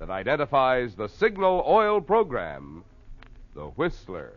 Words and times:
that 0.00 0.08
identifies 0.08 0.94
the 0.94 1.06
signal 1.08 1.62
oil 1.66 2.00
program, 2.00 2.82
the 3.54 3.66
Whistler. 3.66 4.32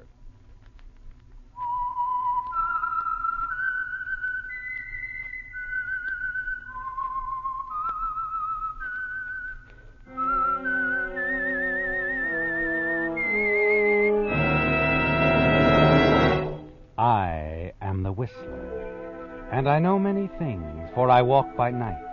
I 16.98 17.72
am 17.82 18.04
the 18.04 18.12
Whistler, 18.12 19.48
and 19.52 19.70
I 19.70 19.80
know 19.80 19.98
many 19.98 20.28
things, 20.38 20.90
for 20.94 21.10
I 21.10 21.22
walk 21.22 21.56
by 21.56 21.72
night. 21.72 22.13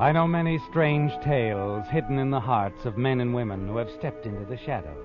I 0.00 0.12
know 0.12 0.28
many 0.28 0.58
strange 0.70 1.12
tales 1.24 1.84
hidden 1.88 2.20
in 2.20 2.30
the 2.30 2.38
hearts 2.38 2.84
of 2.84 2.96
men 2.96 3.20
and 3.20 3.34
women 3.34 3.66
who 3.66 3.78
have 3.78 3.90
stepped 3.90 4.26
into 4.26 4.44
the 4.44 4.56
shadows. 4.56 5.04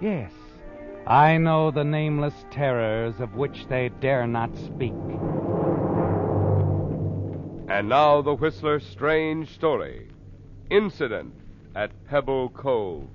Yes, 0.00 0.32
I 1.06 1.36
know 1.36 1.70
the 1.70 1.84
nameless 1.84 2.46
terrors 2.50 3.20
of 3.20 3.34
which 3.34 3.66
they 3.68 3.90
dare 4.00 4.26
not 4.26 4.56
speak. 4.56 4.94
And 7.68 7.90
now 7.90 8.22
the 8.22 8.34
Whistler's 8.34 8.86
strange 8.86 9.50
story 9.50 10.08
Incident 10.70 11.34
at 11.74 11.90
Pebble 12.06 12.48
Cove. 12.48 13.08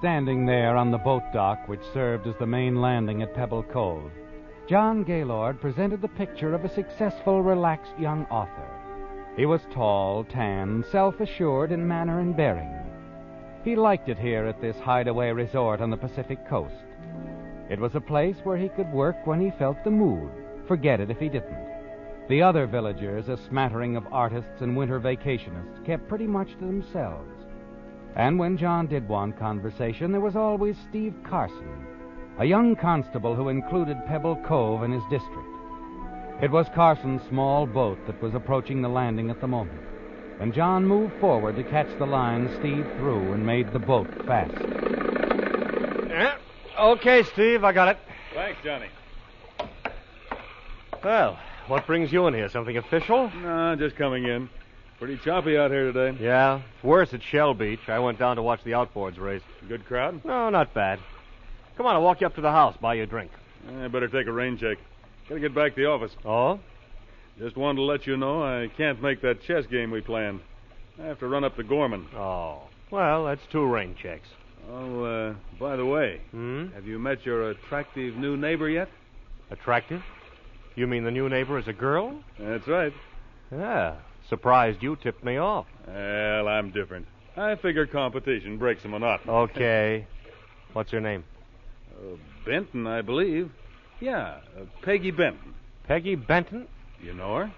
Standing 0.00 0.44
there 0.44 0.76
on 0.76 0.90
the 0.90 0.98
boat 0.98 1.22
dock 1.32 1.66
which 1.66 1.82
served 1.94 2.26
as 2.26 2.34
the 2.36 2.46
main 2.46 2.82
landing 2.82 3.22
at 3.22 3.32
Pebble 3.32 3.62
Cove, 3.62 4.12
John 4.66 5.04
Gaylord 5.04 5.60
presented 5.60 6.00
the 6.00 6.08
picture 6.08 6.54
of 6.54 6.64
a 6.64 6.74
successful, 6.74 7.42
relaxed 7.42 7.98
young 7.98 8.24
author. 8.30 8.66
He 9.36 9.44
was 9.44 9.60
tall, 9.70 10.24
tan, 10.24 10.82
self 10.90 11.20
assured 11.20 11.70
in 11.70 11.86
manner 11.86 12.20
and 12.20 12.34
bearing. 12.34 12.72
He 13.62 13.76
liked 13.76 14.08
it 14.08 14.18
here 14.18 14.46
at 14.46 14.62
this 14.62 14.78
hideaway 14.78 15.32
resort 15.32 15.82
on 15.82 15.90
the 15.90 15.98
Pacific 15.98 16.48
coast. 16.48 16.74
It 17.68 17.78
was 17.78 17.94
a 17.94 18.00
place 18.00 18.36
where 18.42 18.56
he 18.56 18.70
could 18.70 18.90
work 18.90 19.26
when 19.26 19.38
he 19.38 19.50
felt 19.58 19.84
the 19.84 19.90
mood, 19.90 20.30
forget 20.66 20.98
it 20.98 21.10
if 21.10 21.18
he 21.18 21.28
didn't. 21.28 21.68
The 22.30 22.40
other 22.40 22.66
villagers, 22.66 23.28
a 23.28 23.36
smattering 23.36 23.96
of 23.96 24.10
artists 24.10 24.62
and 24.62 24.74
winter 24.74 24.98
vacationists, 24.98 25.84
kept 25.84 26.08
pretty 26.08 26.26
much 26.26 26.48
to 26.58 26.64
themselves. 26.64 27.30
And 28.16 28.38
when 28.38 28.56
John 28.56 28.86
did 28.86 29.06
want 29.08 29.38
conversation, 29.38 30.10
there 30.10 30.22
was 30.22 30.36
always 30.36 30.78
Steve 30.88 31.14
Carson, 31.22 31.86
a 32.38 32.44
young 32.44 32.74
constable 32.74 33.34
who 33.34 33.48
included 33.48 33.96
Pebble 34.06 34.36
Cove 34.46 34.82
in 34.82 34.92
his 34.92 35.02
district. 35.10 35.48
It 36.42 36.50
was 36.50 36.66
Carson's 36.74 37.22
small 37.28 37.66
boat 37.66 37.98
that 38.06 38.20
was 38.20 38.34
approaching 38.34 38.82
the 38.82 38.88
landing 38.88 39.30
at 39.30 39.40
the 39.40 39.46
moment, 39.46 39.80
and 40.40 40.52
John 40.52 40.84
moved 40.84 41.14
forward 41.20 41.56
to 41.56 41.62
catch 41.62 41.86
the 41.98 42.06
line 42.06 42.48
Steve 42.58 42.86
threw 42.96 43.32
and 43.32 43.46
made 43.46 43.72
the 43.72 43.78
boat 43.78 44.08
fast. 44.26 44.52
Yeah. 46.08 46.36
Okay, 46.78 47.22
Steve, 47.22 47.62
I 47.62 47.72
got 47.72 47.88
it. 47.88 47.98
Thanks, 48.34 48.58
Johnny. 48.64 48.88
Well, 51.04 51.38
what 51.68 51.86
brings 51.86 52.12
you 52.12 52.26
in 52.26 52.34
here? 52.34 52.48
Something 52.48 52.76
official? 52.78 53.30
No, 53.30 53.76
just 53.76 53.94
coming 53.94 54.24
in. 54.24 54.50
Pretty 54.98 55.18
choppy 55.18 55.56
out 55.56 55.70
here 55.70 55.92
today. 55.92 56.18
Yeah, 56.20 56.62
it's 56.74 56.84
worse 56.84 57.12
at 57.14 57.22
Shell 57.22 57.54
Beach. 57.54 57.80
I 57.88 57.98
went 58.00 58.18
down 58.18 58.36
to 58.36 58.42
watch 58.42 58.60
the 58.64 58.72
outboards 58.72 59.18
race. 59.18 59.42
Good 59.68 59.84
crowd? 59.86 60.24
No, 60.24 60.50
not 60.50 60.74
bad. 60.74 60.98
Come 61.76 61.86
on, 61.86 61.96
I'll 61.96 62.02
walk 62.02 62.20
you 62.20 62.26
up 62.26 62.34
to 62.36 62.40
the 62.40 62.50
house, 62.50 62.76
buy 62.80 62.94
you 62.94 63.02
a 63.02 63.06
drink. 63.06 63.30
I 63.80 63.88
better 63.88 64.08
take 64.08 64.26
a 64.26 64.32
rain 64.32 64.56
check. 64.58 64.78
Gotta 65.28 65.40
get 65.40 65.54
back 65.54 65.74
to 65.74 65.80
the 65.80 65.86
office. 65.88 66.12
Oh? 66.24 66.60
Just 67.38 67.56
wanted 67.56 67.76
to 67.76 67.82
let 67.82 68.06
you 68.06 68.16
know 68.16 68.42
I 68.44 68.70
can't 68.76 69.02
make 69.02 69.22
that 69.22 69.42
chess 69.42 69.64
game 69.66 69.90
we 69.90 70.00
planned. 70.00 70.40
I 71.02 71.06
have 71.06 71.18
to 71.20 71.26
run 71.26 71.42
up 71.42 71.56
to 71.56 71.64
Gorman. 71.64 72.06
Oh. 72.14 72.62
Well, 72.90 73.24
that's 73.24 73.40
two 73.50 73.64
rain 73.64 73.96
checks. 74.00 74.28
Oh, 74.70 75.02
uh, 75.04 75.34
by 75.58 75.76
the 75.76 75.84
way, 75.84 76.20
Hmm? 76.30 76.66
have 76.74 76.86
you 76.86 76.98
met 76.98 77.26
your 77.26 77.50
attractive 77.50 78.14
new 78.16 78.36
neighbor 78.36 78.68
yet? 78.68 78.88
Attractive? 79.50 80.02
You 80.76 80.86
mean 80.86 81.04
the 81.04 81.10
new 81.10 81.28
neighbor 81.28 81.58
is 81.58 81.66
a 81.68 81.72
girl? 81.72 82.20
That's 82.38 82.66
right. 82.68 82.92
Yeah. 83.52 83.96
Surprised 84.28 84.82
you 84.82 84.96
tipped 84.96 85.22
me 85.24 85.36
off. 85.36 85.66
Well, 85.86 86.48
I'm 86.48 86.70
different. 86.70 87.06
I 87.36 87.56
figure 87.56 87.86
competition 87.86 88.58
breaks 88.58 88.82
the 88.82 88.88
monotony. 88.88 89.30
Okay. 89.30 90.06
What's 90.72 90.90
her 90.92 91.00
name? 91.00 91.24
Uh, 92.04 92.16
Benton, 92.44 92.86
I 92.86 93.02
believe. 93.02 93.50
Yeah, 94.00 94.38
uh, 94.58 94.64
Peggy 94.82 95.10
Benton. 95.10 95.54
Peggy 95.86 96.14
Benton? 96.14 96.66
You 97.02 97.14
know 97.14 97.36
her? 97.36 97.52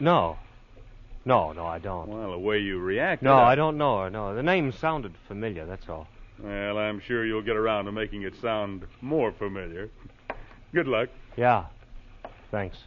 No. 0.00 0.38
No, 1.24 1.52
no, 1.52 1.66
I 1.66 1.78
don't. 1.78 2.08
Well, 2.08 2.30
the 2.30 2.38
way 2.38 2.58
you 2.58 2.78
reacted. 2.78 3.24
No, 3.26 3.36
I 3.36 3.54
don't 3.54 3.76
know 3.76 4.00
her. 4.02 4.10
No, 4.10 4.34
the 4.34 4.42
name 4.42 4.72
sounded 4.72 5.14
familiar. 5.26 5.66
That's 5.66 5.88
all. 5.88 6.08
Well, 6.38 6.78
I'm 6.78 7.00
sure 7.00 7.26
you'll 7.26 7.42
get 7.42 7.56
around 7.56 7.86
to 7.86 7.92
making 7.92 8.22
it 8.22 8.34
sound 8.40 8.84
more 9.00 9.32
familiar. 9.32 9.90
Good 10.72 10.86
luck. 10.86 11.08
Yeah. 11.36 11.66
Thanks. 12.50 12.78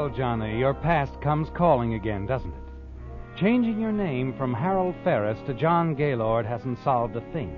Well, 0.00 0.08
Johnny, 0.08 0.58
your 0.58 0.72
past 0.72 1.20
comes 1.20 1.50
calling 1.54 1.92
again, 1.92 2.24
doesn't 2.24 2.54
it? 2.54 3.38
Changing 3.38 3.78
your 3.78 3.92
name 3.92 4.32
from 4.38 4.54
Harold 4.54 4.94
Ferris 5.04 5.38
to 5.46 5.52
John 5.52 5.94
Gaylord 5.94 6.46
hasn't 6.46 6.78
solved 6.82 7.16
a 7.16 7.32
thing. 7.34 7.54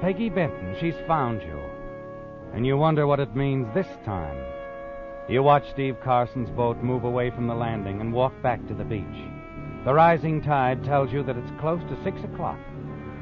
Peggy 0.00 0.30
Benton, 0.30 0.74
she's 0.80 0.96
found 1.06 1.40
you. 1.42 1.60
And 2.52 2.66
you 2.66 2.76
wonder 2.76 3.06
what 3.06 3.20
it 3.20 3.36
means 3.36 3.72
this 3.72 3.86
time. 4.04 4.36
You 5.28 5.44
watch 5.44 5.62
Steve 5.70 5.96
Carson's 6.02 6.50
boat 6.50 6.82
move 6.82 7.04
away 7.04 7.30
from 7.30 7.46
the 7.46 7.54
landing 7.54 8.00
and 8.00 8.12
walk 8.12 8.32
back 8.42 8.66
to 8.66 8.74
the 8.74 8.82
beach. 8.82 9.04
The 9.84 9.94
rising 9.94 10.42
tide 10.42 10.82
tells 10.82 11.12
you 11.12 11.22
that 11.22 11.36
it's 11.36 11.60
close 11.60 11.82
to 11.82 12.02
six 12.02 12.20
o'clock. 12.24 12.58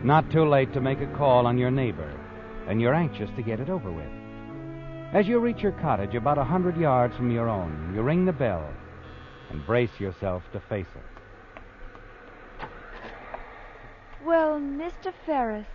Not 0.03 0.31
too 0.31 0.49
late 0.49 0.73
to 0.73 0.81
make 0.81 1.03
a 1.03 1.17
call 1.19 1.47
on 1.47 1.59
your 1.59 1.71
neighbor, 1.71 2.19
and 2.67 2.81
you're 2.81 2.95
anxious 2.95 3.29
to 3.37 3.43
get 3.43 3.61
it 3.61 3.69
over 3.69 3.93
with. 3.93 4.18
As 5.15 5.27
you 5.27 5.39
reach 5.39 5.63
your 5.63 5.73
cottage 5.73 6.15
about 6.15 6.37
a 6.37 6.45
hundred 6.45 6.77
yards 6.77 7.17
from 7.17 7.31
your 7.31 7.49
own, 7.49 7.93
you 7.95 8.03
ring 8.03 8.27
the 8.27 8.33
bell 8.33 8.69
and 9.49 9.65
brace 9.65 9.99
yourself 9.99 10.43
to 10.53 10.61
face 10.61 10.87
it. 10.95 12.67
Well, 14.23 14.61
Mr. 14.61 15.15
Ferris, 15.25 15.67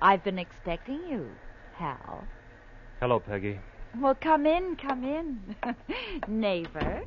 I've 0.00 0.22
been 0.22 0.38
expecting 0.38 1.00
you, 1.10 1.28
Hal. 1.74 2.24
Hello, 3.00 3.18
Peggy. 3.18 3.58
Well, 3.98 4.14
come 4.14 4.46
in, 4.46 4.76
come 4.76 5.02
in. 5.02 5.56
Neighbor. 6.28 7.02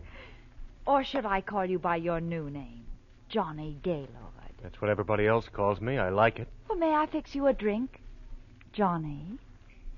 Or 0.86 1.06
should 1.06 1.26
I 1.26 1.40
call 1.40 1.66
you 1.66 1.80
by 1.80 1.96
your 1.96 2.20
new 2.20 2.50
name, 2.50 2.84
Johnny 3.30 3.78
Gaylord? 3.84 4.10
That's 4.62 4.82
what 4.82 4.92
everybody 4.92 5.26
else 5.26 5.48
calls 5.48 5.80
me. 5.80 5.98
I 5.98 6.10
like 6.10 6.40
it. 6.40 6.50
Well, 6.68 6.78
may 6.78 6.94
I 6.94 7.06
fix 7.06 7.34
you 7.34 7.48
a 7.48 7.54
drink? 7.54 8.02
Johnny? 8.74 9.38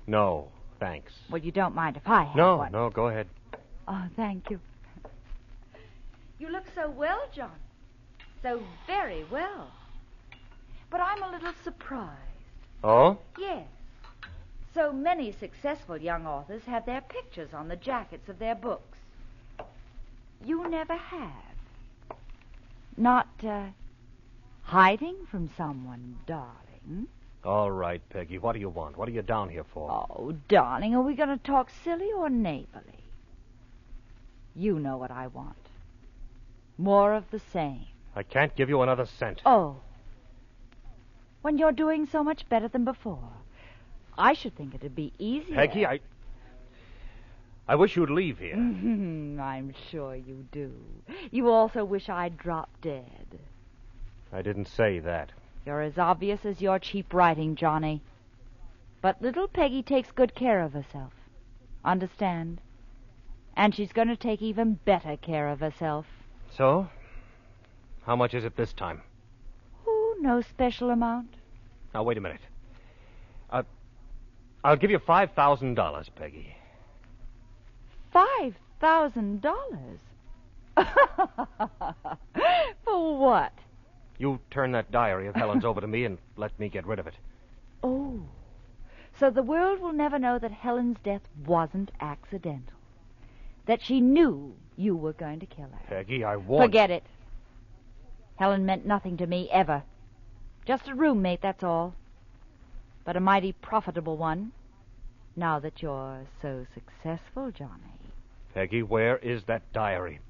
No, 0.06 0.52
thanks. 0.80 1.12
Well, 1.30 1.40
you 1.40 1.52
don't 1.52 1.74
mind 1.74 1.96
if 1.96 2.08
I 2.08 2.24
have 2.24 2.34
no, 2.34 2.56
one. 2.56 2.72
no, 2.72 2.90
go 2.90 3.06
ahead. 3.08 3.28
Oh, 3.86 4.04
thank 4.16 4.50
you. 4.50 4.58
You 6.38 6.48
look 6.48 6.64
so 6.74 6.90
well, 6.90 7.20
John. 7.32 7.54
So 8.42 8.62
very 8.86 9.24
well. 9.30 9.70
But 10.90 11.00
I'm 11.00 11.22
a 11.22 11.30
little 11.30 11.52
surprised. 11.62 12.16
Oh? 12.82 13.18
Yes. 13.38 13.66
So 14.74 14.92
many 14.92 15.32
successful 15.32 15.98
young 15.98 16.26
authors 16.26 16.62
have 16.64 16.86
their 16.86 17.02
pictures 17.02 17.50
on 17.52 17.68
the 17.68 17.76
jackets 17.76 18.28
of 18.28 18.38
their 18.38 18.54
books. 18.54 18.98
You 20.44 20.68
never 20.68 20.96
have. 20.96 22.08
Not, 22.96 23.28
uh, 23.46 23.66
hiding 24.62 25.16
from 25.30 25.50
someone, 25.56 26.16
darling. 26.26 27.08
All 27.44 27.70
right, 27.70 28.02
Peggy. 28.10 28.38
What 28.38 28.52
do 28.52 28.60
you 28.60 28.68
want? 28.68 28.96
What 28.96 29.08
are 29.08 29.12
you 29.12 29.22
down 29.22 29.48
here 29.48 29.64
for? 29.64 29.90
Oh, 29.90 30.34
darling, 30.48 30.94
are 30.94 31.02
we 31.02 31.14
going 31.14 31.30
to 31.30 31.38
talk 31.38 31.70
silly 31.84 32.10
or 32.14 32.28
neighborly? 32.28 33.04
You 34.54 34.78
know 34.78 34.98
what 34.98 35.10
I 35.10 35.28
want. 35.28 35.56
More 36.76 37.14
of 37.14 37.30
the 37.30 37.40
same. 37.52 37.86
I 38.14 38.22
can't 38.22 38.54
give 38.56 38.68
you 38.68 38.82
another 38.82 39.06
cent. 39.06 39.40
Oh. 39.46 39.76
When 41.42 41.56
you're 41.56 41.72
doing 41.72 42.06
so 42.06 42.22
much 42.22 42.48
better 42.48 42.68
than 42.68 42.84
before. 42.84 43.30
I 44.18 44.34
should 44.34 44.56
think 44.56 44.74
it'd 44.74 44.94
be 44.94 45.12
easier. 45.18 45.54
Peggy, 45.54 45.86
I. 45.86 46.00
I 47.66 47.76
wish 47.76 47.96
you'd 47.96 48.10
leave 48.10 48.38
here. 48.38 48.56
I'm 49.40 49.72
sure 49.90 50.14
you 50.14 50.46
do. 50.52 50.72
You 51.30 51.48
also 51.48 51.84
wish 51.84 52.08
I'd 52.08 52.36
drop 52.36 52.68
dead. 52.82 53.38
I 54.32 54.42
didn't 54.42 54.66
say 54.66 54.98
that. 54.98 55.30
You're 55.64 55.82
as 55.82 55.98
obvious 55.98 56.44
as 56.44 56.60
your 56.60 56.78
cheap 56.78 57.12
writing, 57.12 57.54
Johnny. 57.56 58.02
But 59.02 59.20
little 59.22 59.48
Peggy 59.48 59.82
takes 59.82 60.10
good 60.10 60.34
care 60.34 60.62
of 60.62 60.72
herself. 60.72 61.12
Understand? 61.84 62.60
And 63.56 63.74
she's 63.74 63.92
going 63.92 64.08
to 64.08 64.16
take 64.16 64.42
even 64.42 64.78
better 64.84 65.16
care 65.16 65.48
of 65.48 65.60
herself. 65.60 66.06
So? 66.56 66.88
How 68.04 68.16
much 68.16 68.34
is 68.34 68.44
it 68.44 68.56
this 68.56 68.72
time? 68.72 69.02
Oh, 69.86 70.16
no 70.20 70.40
special 70.40 70.90
amount. 70.90 71.34
Now, 71.94 72.02
wait 72.02 72.18
a 72.18 72.20
minute. 72.20 72.40
Uh, 73.50 73.62
I'll 74.64 74.76
give 74.76 74.90
you 74.90 74.98
$5,000, 74.98 76.08
Peggy. 76.14 76.56
Five 78.12 78.54
thousand 78.80 79.42
dollars? 79.42 80.00
For 82.84 83.18
what? 83.18 83.52
You 84.20 84.38
turn 84.50 84.72
that 84.72 84.90
diary 84.90 85.28
of 85.28 85.34
Helen's 85.34 85.64
over 85.64 85.80
to 85.80 85.86
me 85.86 86.04
and 86.04 86.18
let 86.36 86.60
me 86.60 86.68
get 86.68 86.86
rid 86.86 86.98
of 86.98 87.06
it. 87.06 87.14
Oh. 87.82 88.20
So 89.18 89.30
the 89.30 89.42
world 89.42 89.80
will 89.80 89.94
never 89.94 90.18
know 90.18 90.38
that 90.38 90.50
Helen's 90.50 90.98
death 91.02 91.22
wasn't 91.46 91.90
accidental. 92.02 92.76
That 93.64 93.80
she 93.80 94.02
knew 94.02 94.54
you 94.76 94.94
were 94.94 95.14
going 95.14 95.40
to 95.40 95.46
kill 95.46 95.70
her. 95.70 95.86
Peggy, 95.88 96.22
I 96.22 96.36
won't. 96.36 96.62
Forget 96.62 96.90
it. 96.90 97.04
Helen 98.36 98.66
meant 98.66 98.84
nothing 98.84 99.16
to 99.16 99.26
me, 99.26 99.48
ever. 99.50 99.84
Just 100.66 100.88
a 100.88 100.94
roommate, 100.94 101.40
that's 101.40 101.64
all. 101.64 101.94
But 103.06 103.16
a 103.16 103.20
mighty 103.20 103.52
profitable 103.52 104.18
one. 104.18 104.52
Now 105.34 105.58
that 105.60 105.80
you're 105.80 106.26
so 106.42 106.66
successful, 106.74 107.50
Johnny. 107.52 107.94
Peggy, 108.52 108.82
where 108.82 109.16
is 109.16 109.44
that 109.44 109.72
diary? 109.72 110.20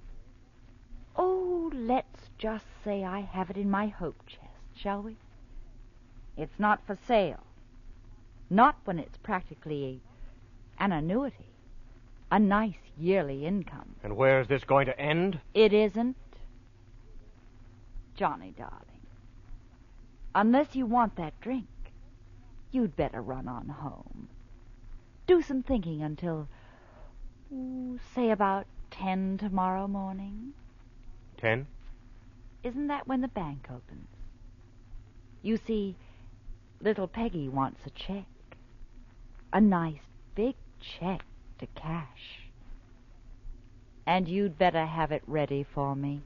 Oh, 1.17 1.71
let's 1.75 2.31
just 2.39 2.67
say 2.85 3.05
I 3.05 3.21
have 3.21 3.51
it 3.51 3.57
in 3.57 3.71
my 3.71 3.89
hope 3.89 4.27
chest, 4.27 4.43
shall 4.75 5.03
we? 5.03 5.17
It's 6.37 6.59
not 6.59 6.81
for 6.87 6.97
sale. 7.07 7.45
Not 8.49 8.77
when 8.85 8.99
it's 8.99 9.19
practically 9.19 10.01
an 10.79 10.93
annuity. 10.93 11.47
A 12.33 12.39
nice 12.39 12.79
yearly 12.99 13.45
income. 13.45 13.97
And 14.03 14.17
where's 14.17 14.49
this 14.49 14.65
going 14.65 14.87
to 14.87 14.99
end? 14.99 15.41
It 15.53 15.73
isn't. 15.73 16.17
Johnny, 18.15 18.55
darling. 18.57 18.85
Unless 20.35 20.77
you 20.77 20.87
want 20.87 21.17
that 21.17 21.41
drink, 21.41 21.67
you'd 22.71 22.97
better 22.97 23.21
run 23.21 23.49
on 23.49 23.69
home. 23.69 24.29
Do 25.27 25.43
some 25.43 25.63
thinking 25.63 26.03
until, 26.03 26.49
ooh, 27.53 27.99
say, 28.15 28.31
about 28.31 28.67
ten 28.91 29.39
tomorrow 29.39 29.89
morning. 29.89 30.53
Ten? 31.41 31.67
Isn't 32.63 32.89
that 32.89 33.09
when 33.09 33.23
the 33.23 33.29
bank 33.29 33.67
opens? 33.71 34.09
You 35.43 35.57
see, 35.57 35.97
little 36.83 37.09
Peggy 37.09 37.49
wants 37.49 37.81
a 37.87 37.91
check. 37.91 38.27
A 39.53 39.61
nice 39.61 40.03
big 40.35 40.55
check 40.81 41.23
to 41.59 41.67
cash. 41.75 42.51
And 44.07 44.29
you'd 44.29 44.59
better 44.59 44.85
have 44.85 45.13
it 45.13 45.23
ready 45.27 45.65
for 45.75 45.97
me. 45.97 46.23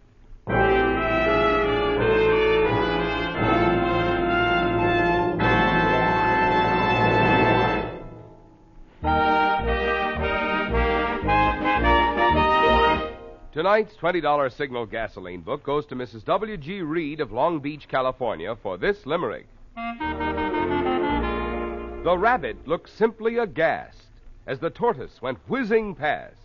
Tonight's 13.65 13.97
$20 13.97 14.53
Signal 14.53 14.85
gasoline 14.85 15.41
book 15.41 15.65
goes 15.65 15.87
to 15.87 15.97
Mrs. 15.97 16.23
W.G. 16.27 16.83
Reed 16.83 17.19
of 17.23 17.33
Long 17.33 17.61
Beach, 17.61 17.89
California, 17.89 18.55
for 18.63 18.77
this 18.77 19.07
limerick. 19.07 19.47
The 22.05 22.15
rabbit 22.19 22.69
looked 22.69 22.91
simply 22.91 23.39
aghast 23.39 24.03
as 24.47 24.59
the 24.59 24.69
tortoise 24.69 25.23
went 25.23 25.39
whizzing 25.49 25.95
past. 25.95 26.37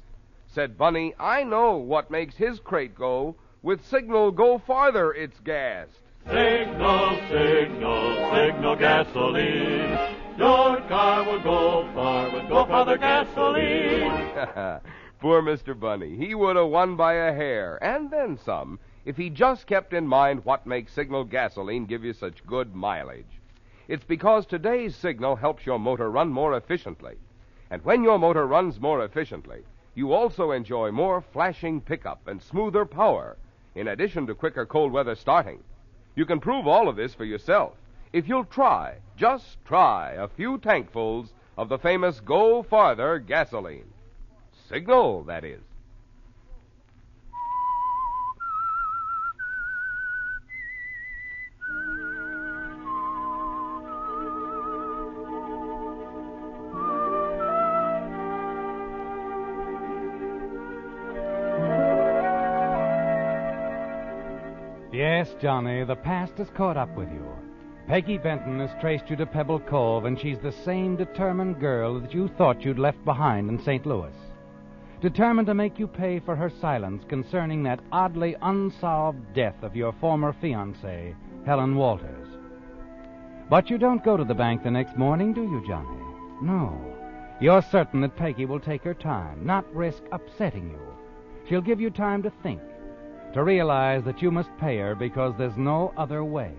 Said 0.48 0.78
Bunny, 0.78 1.14
I 1.20 1.44
know 1.44 1.76
what 1.76 2.10
makes 2.10 2.38
his 2.38 2.62
crate 2.62 2.96
go. 2.96 3.36
With 3.64 3.86
signal, 3.86 4.32
go 4.32 4.58
farther, 4.58 5.12
it's 5.12 5.42
gassed. 5.42 6.00
Signal, 6.26 7.20
signal, 7.28 8.32
signal 8.34 8.76
gasoline. 8.78 10.16
Your 10.38 10.80
car 10.88 11.26
will 11.26 11.42
go 11.42 11.90
far 11.94 12.32
with 12.32 12.48
Go 12.48 12.66
Farther 12.66 12.98
gasoline. 12.98 14.80
Poor 15.20 15.42
Mr. 15.42 15.78
Bunny. 15.78 16.16
He 16.16 16.34
would 16.34 16.56
have 16.56 16.68
won 16.68 16.96
by 16.96 17.14
a 17.14 17.34
hair, 17.34 17.78
and 17.82 18.10
then 18.10 18.38
some, 18.38 18.80
if 19.06 19.18
he 19.18 19.30
just 19.30 19.68
kept 19.68 19.94
in 19.94 20.08
mind 20.08 20.46
what 20.46 20.66
makes 20.66 20.94
Signal 20.94 21.26
gasoline 21.26 21.86
give 21.86 22.04
you 22.04 22.14
such 22.14 22.46
good 22.46 22.74
mileage. 22.74 23.40
It's 23.88 24.06
because 24.06 24.46
today's 24.46 24.96
Signal 24.96 25.36
helps 25.36 25.66
your 25.66 25.78
motor 25.78 26.10
run 26.10 26.30
more 26.30 26.56
efficiently. 26.56 27.18
And 27.70 27.84
when 27.84 28.04
your 28.04 28.18
motor 28.18 28.48
runs 28.48 28.80
more 28.80 29.04
efficiently, 29.04 29.64
you 29.94 30.14
also 30.14 30.52
enjoy 30.52 30.92
more 30.92 31.22
flashing 31.22 31.82
pickup 31.82 32.28
and 32.28 32.42
smoother 32.42 32.86
power, 32.86 33.38
in 33.76 33.90
addition 33.90 34.26
to 34.28 34.36
quicker 34.36 34.66
cold 34.66 34.92
weather 34.92 35.16
starting. 35.16 35.64
You 36.16 36.26
can 36.26 36.40
prove 36.40 36.66
all 36.66 36.88
of 36.88 36.96
this 36.96 37.14
for 37.14 37.26
yourself 37.26 37.74
if 38.12 38.28
you'll 38.28 38.46
try, 38.46 38.96
just 39.16 39.64
try, 39.66 40.14
a 40.14 40.28
few 40.28 40.58
tankfuls 40.58 41.30
of 41.58 41.70
the 41.70 41.78
famous 41.78 42.20
Go 42.20 42.64
Farther 42.64 43.20
gasoline. 43.20 43.92
Signal, 44.70 45.24
that 45.24 45.44
is. 45.44 45.62
Yes, 64.92 65.34
Johnny, 65.42 65.84
the 65.84 65.96
past 65.96 66.34
has 66.38 66.50
caught 66.52 66.78
up 66.78 66.96
with 66.96 67.10
you. 67.12 67.26
Peggy 67.88 68.20
Benton 68.20 68.60
has 68.60 68.70
traced 68.80 69.10
you 69.10 69.16
to 69.16 69.26
Pebble 69.26 69.62
Cove, 69.62 70.06
and 70.06 70.20
she's 70.20 70.38
the 70.38 70.52
same 70.52 70.96
determined 70.96 71.60
girl 71.60 72.00
that 72.00 72.14
you 72.14 72.28
thought 72.38 72.64
you'd 72.64 72.78
left 72.78 73.04
behind 73.04 73.50
in 73.50 73.60
St. 73.64 73.84
Louis. 73.88 74.14
Determined 75.02 75.48
to 75.48 75.54
make 75.54 75.80
you 75.80 75.88
pay 75.88 76.20
for 76.20 76.36
her 76.36 76.50
silence 76.50 77.06
concerning 77.08 77.64
that 77.64 77.80
oddly 77.92 78.36
unsolved 78.42 79.34
death 79.34 79.56
of 79.64 79.74
your 79.76 79.94
former 79.94 80.34
fiancée, 80.34 81.16
Helen 81.46 81.78
Walters. 81.78 82.28
But 83.50 83.70
you 83.70 83.78
don't 83.78 84.04
go 84.04 84.18
to 84.18 84.26
the 84.26 84.34
bank 84.34 84.62
the 84.62 84.72
next 84.72 84.98
morning, 84.98 85.34
do 85.34 85.42
you, 85.42 85.64
Johnny? 85.66 85.98
No. 86.42 86.78
You're 87.40 87.62
certain 87.62 88.02
that 88.02 88.18
Peggy 88.18 88.46
will 88.46 88.60
take 88.60 88.84
her 88.84 88.94
time, 88.94 89.46
not 89.46 89.74
risk 89.74 90.04
upsetting 90.12 90.70
you. 90.70 90.80
She'll 91.48 91.62
give 91.62 91.80
you 91.80 91.90
time 91.90 92.22
to 92.24 92.32
think, 92.44 92.62
to 93.34 93.44
realize 93.44 94.04
that 94.04 94.22
you 94.22 94.32
must 94.32 94.50
pay 94.60 94.78
her 94.80 94.96
because 94.96 95.34
there's 95.38 95.56
no 95.56 95.94
other 95.96 96.26
way. 96.26 96.52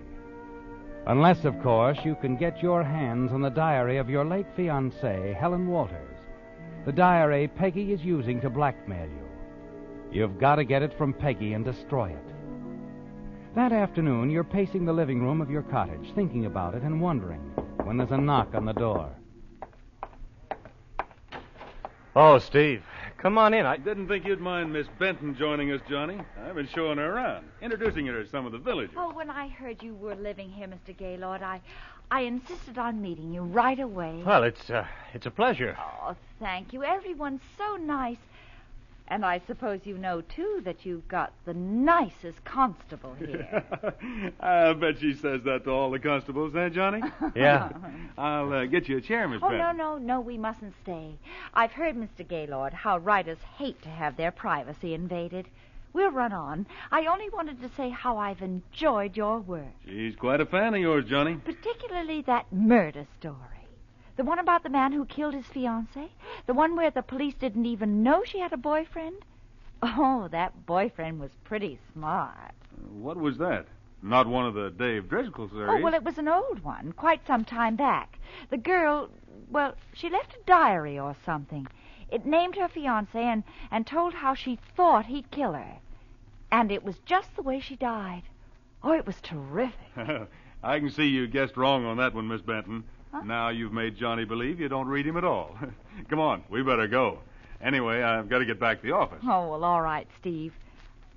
Unless, 1.05 1.45
of 1.45 1.61
course, 1.61 1.99
you 2.03 2.15
can 2.15 2.35
get 2.35 2.63
your 2.63 2.83
hands 2.83 3.31
on 3.31 3.41
the 3.41 3.49
diary 3.49 3.97
of 3.97 4.09
your 4.09 4.25
late 4.25 4.47
fiancée, 4.57 5.35
Helen 5.35 5.67
Walters. 5.67 6.10
The 6.85 6.91
diary 6.91 7.47
Peggy 7.47 7.93
is 7.93 8.01
using 8.01 8.41
to 8.41 8.49
blackmail 8.49 9.07
you. 9.07 9.27
You've 10.11 10.39
got 10.39 10.55
to 10.55 10.63
get 10.63 10.81
it 10.81 10.97
from 10.97 11.13
Peggy 11.13 11.53
and 11.53 11.63
destroy 11.63 12.09
it. 12.09 12.33
That 13.55 13.71
afternoon, 13.71 14.29
you're 14.29 14.43
pacing 14.43 14.85
the 14.85 14.93
living 14.93 15.21
room 15.21 15.41
of 15.41 15.51
your 15.51 15.61
cottage, 15.61 16.11
thinking 16.15 16.45
about 16.45 16.73
it 16.73 16.83
and 16.83 17.01
wondering, 17.01 17.41
when 17.83 17.97
there's 17.97 18.11
a 18.11 18.17
knock 18.17 18.55
on 18.55 18.65
the 18.65 18.73
door. 18.73 19.11
Oh, 22.15 22.39
Steve, 22.39 22.83
come 23.17 23.37
on 23.37 23.53
in. 23.53 23.65
I 23.65 23.77
Didn't 23.77 24.07
think 24.09 24.25
you'd 24.25 24.41
mind 24.41 24.73
Miss 24.73 24.87
Benton 24.99 25.35
joining 25.37 25.71
us, 25.71 25.79
Johnny. 25.89 26.17
I've 26.45 26.55
been 26.55 26.67
showing 26.67 26.97
her 26.97 27.15
around, 27.15 27.45
introducing 27.61 28.05
her 28.07 28.23
to 28.23 28.29
some 28.29 28.45
of 28.45 28.51
the 28.51 28.57
villagers. 28.57 28.95
Oh, 28.97 29.13
when 29.13 29.29
I 29.29 29.47
heard 29.47 29.81
you 29.81 29.95
were 29.95 30.15
living 30.15 30.49
here, 30.49 30.67
Mr. 30.67 30.97
Gaylord, 30.97 31.41
I, 31.41 31.61
I 32.11 32.21
insisted 32.21 32.77
on 32.77 33.01
meeting 33.01 33.33
you 33.33 33.41
right 33.41 33.79
away. 33.79 34.21
Well, 34.25 34.43
it's 34.43 34.69
uh, 34.69 34.85
it's 35.13 35.25
a 35.25 35.31
pleasure. 35.31 35.77
Oh, 35.79 36.15
thank 36.39 36.73
you. 36.73 36.83
Everyone's 36.83 37.41
so 37.57 37.77
nice. 37.77 38.17
And 39.07 39.25
I 39.25 39.41
suppose 39.45 39.81
you 39.83 39.97
know, 39.97 40.21
too, 40.21 40.61
that 40.63 40.85
you've 40.85 41.05
got 41.09 41.33
the 41.45 41.53
nicest 41.53 42.43
constable 42.45 43.13
here. 43.19 43.63
I 44.39 44.71
bet 44.71 44.99
she 44.99 45.13
says 45.15 45.41
that 45.43 45.65
to 45.65 45.69
all 45.71 45.91
the 45.91 45.99
constables, 45.99 46.55
eh, 46.55 46.69
Johnny? 46.69 47.01
Yeah. 47.35 47.71
I'll 48.17 48.53
uh, 48.53 48.65
get 48.67 48.87
you 48.87 48.97
a 48.97 49.01
chair, 49.01 49.27
Miss 49.27 49.41
Oh, 49.43 49.49
Benton. 49.49 49.75
no, 49.77 49.97
no, 49.97 49.97
no, 49.97 50.21
we 50.21 50.37
mustn't 50.37 50.73
stay. 50.83 51.15
I've 51.53 51.73
heard, 51.73 51.97
Mr. 51.97 52.25
Gaylord, 52.25 52.71
how 52.73 52.99
writers 52.99 53.39
hate 53.57 53.81
to 53.81 53.89
have 53.89 54.15
their 54.15 54.31
privacy 54.31 54.93
invaded. 54.93 55.45
We'll 55.93 56.11
run 56.11 56.31
on. 56.33 56.67
I 56.91 57.05
only 57.05 57.29
wanted 57.29 57.61
to 57.61 57.69
say 57.75 57.89
how 57.89 58.17
I've 58.17 58.41
enjoyed 58.41 59.17
your 59.17 59.39
work, 59.39 59.73
She's 59.85 60.15
quite 60.15 60.39
a 60.41 60.45
fan 60.45 60.73
of 60.73 60.79
yours, 60.81 61.05
Johnny. 61.05 61.35
particularly 61.35 62.21
that 62.23 62.51
murder 62.51 63.05
story. 63.19 63.35
The 64.17 64.23
one 64.23 64.39
about 64.39 64.63
the 64.63 64.69
man 64.69 64.91
who 64.91 65.05
killed 65.05 65.33
his 65.33 65.45
fiancée? 65.45 66.09
The 66.45 66.53
one 66.53 66.75
where 66.75 66.91
the 66.91 67.01
police 67.01 67.33
didn't 67.39 67.65
even 67.65 68.03
know 68.03 68.23
she 68.25 68.39
had 68.39 68.53
a 68.53 68.57
boyfriend? 68.57 69.17
Oh, 69.81 70.27
that 70.31 70.65
boyfriend 70.65 71.19
was 71.19 71.31
pretty 71.43 71.79
smart. 71.93 72.53
What 72.91 73.17
was 73.17 73.37
that? 73.39 73.65
Not 74.03 74.27
one 74.27 74.45
of 74.45 74.53
the 74.53 74.69
Dave 74.69 75.09
Driscoll 75.09 75.49
series. 75.49 75.69
Oh, 75.69 75.77
eh? 75.77 75.81
well, 75.81 75.93
it 75.93 76.03
was 76.03 76.17
an 76.17 76.27
old 76.27 76.63
one, 76.63 76.93
quite 76.93 77.25
some 77.25 77.45
time 77.45 77.75
back. 77.75 78.19
The 78.49 78.57
girl, 78.57 79.09
well, 79.49 79.75
she 79.93 80.09
left 80.09 80.33
a 80.35 80.43
diary 80.45 80.97
or 80.99 81.15
something. 81.25 81.67
It 82.11 82.25
named 82.25 82.57
her 82.57 82.67
fiancé 82.67 83.15
and, 83.15 83.43
and 83.71 83.87
told 83.87 84.13
how 84.13 84.35
she 84.35 84.59
thought 84.75 85.05
he'd 85.05 85.31
kill 85.31 85.53
her. 85.53 85.77
And 86.51 86.71
it 86.71 86.83
was 86.83 86.99
just 87.05 87.33
the 87.35 87.41
way 87.41 87.61
she 87.61 87.77
died. 87.77 88.23
Oh, 88.83 88.91
it 88.91 89.07
was 89.07 89.21
terrific. 89.21 89.77
I 90.63 90.79
can 90.79 90.89
see 90.89 91.05
you 91.05 91.27
guessed 91.27 91.55
wrong 91.55 91.85
on 91.85 91.97
that 91.97 92.13
one, 92.13 92.27
Miss 92.27 92.41
Benton. 92.41 92.83
Huh? 93.11 93.21
Now 93.25 93.49
you've 93.49 93.73
made 93.73 93.95
Johnny 93.95 94.25
believe 94.25 94.59
you 94.59 94.67
don't 94.67 94.87
read 94.87 95.07
him 95.07 95.17
at 95.17 95.23
all. 95.23 95.57
Come 96.09 96.19
on, 96.19 96.43
we 96.49 96.61
better 96.61 96.87
go. 96.87 97.19
Anyway, 97.61 98.01
I've 98.01 98.27
got 98.27 98.39
to 98.39 98.45
get 98.45 98.59
back 98.59 98.81
to 98.81 98.87
the 98.87 98.93
office. 98.93 99.23
Oh, 99.23 99.49
well, 99.49 99.63
all 99.63 99.81
right, 99.81 100.07
Steve. 100.19 100.53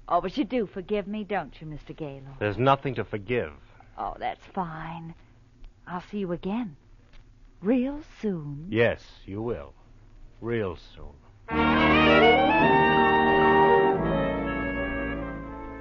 Oh, 0.09 0.21
but 0.21 0.37
you 0.37 0.45
do 0.45 0.67
forgive 0.67 1.07
me, 1.07 1.25
don't 1.25 1.59
you, 1.61 1.67
Mr. 1.67 1.97
Gaylord? 1.97 2.35
There's 2.39 2.59
nothing 2.59 2.95
to 2.97 3.05
forgive. 3.05 3.53
Oh, 3.97 4.15
that's 4.19 4.45
fine. 4.53 5.15
I'll 5.87 6.03
see 6.11 6.19
you 6.19 6.33
again. 6.33 6.77
Real 7.63 8.01
soon. 8.21 8.67
Yes, 8.71 9.03
you 9.25 9.41
will. 9.41 9.73
Real 10.45 10.77
soon. 10.95 11.07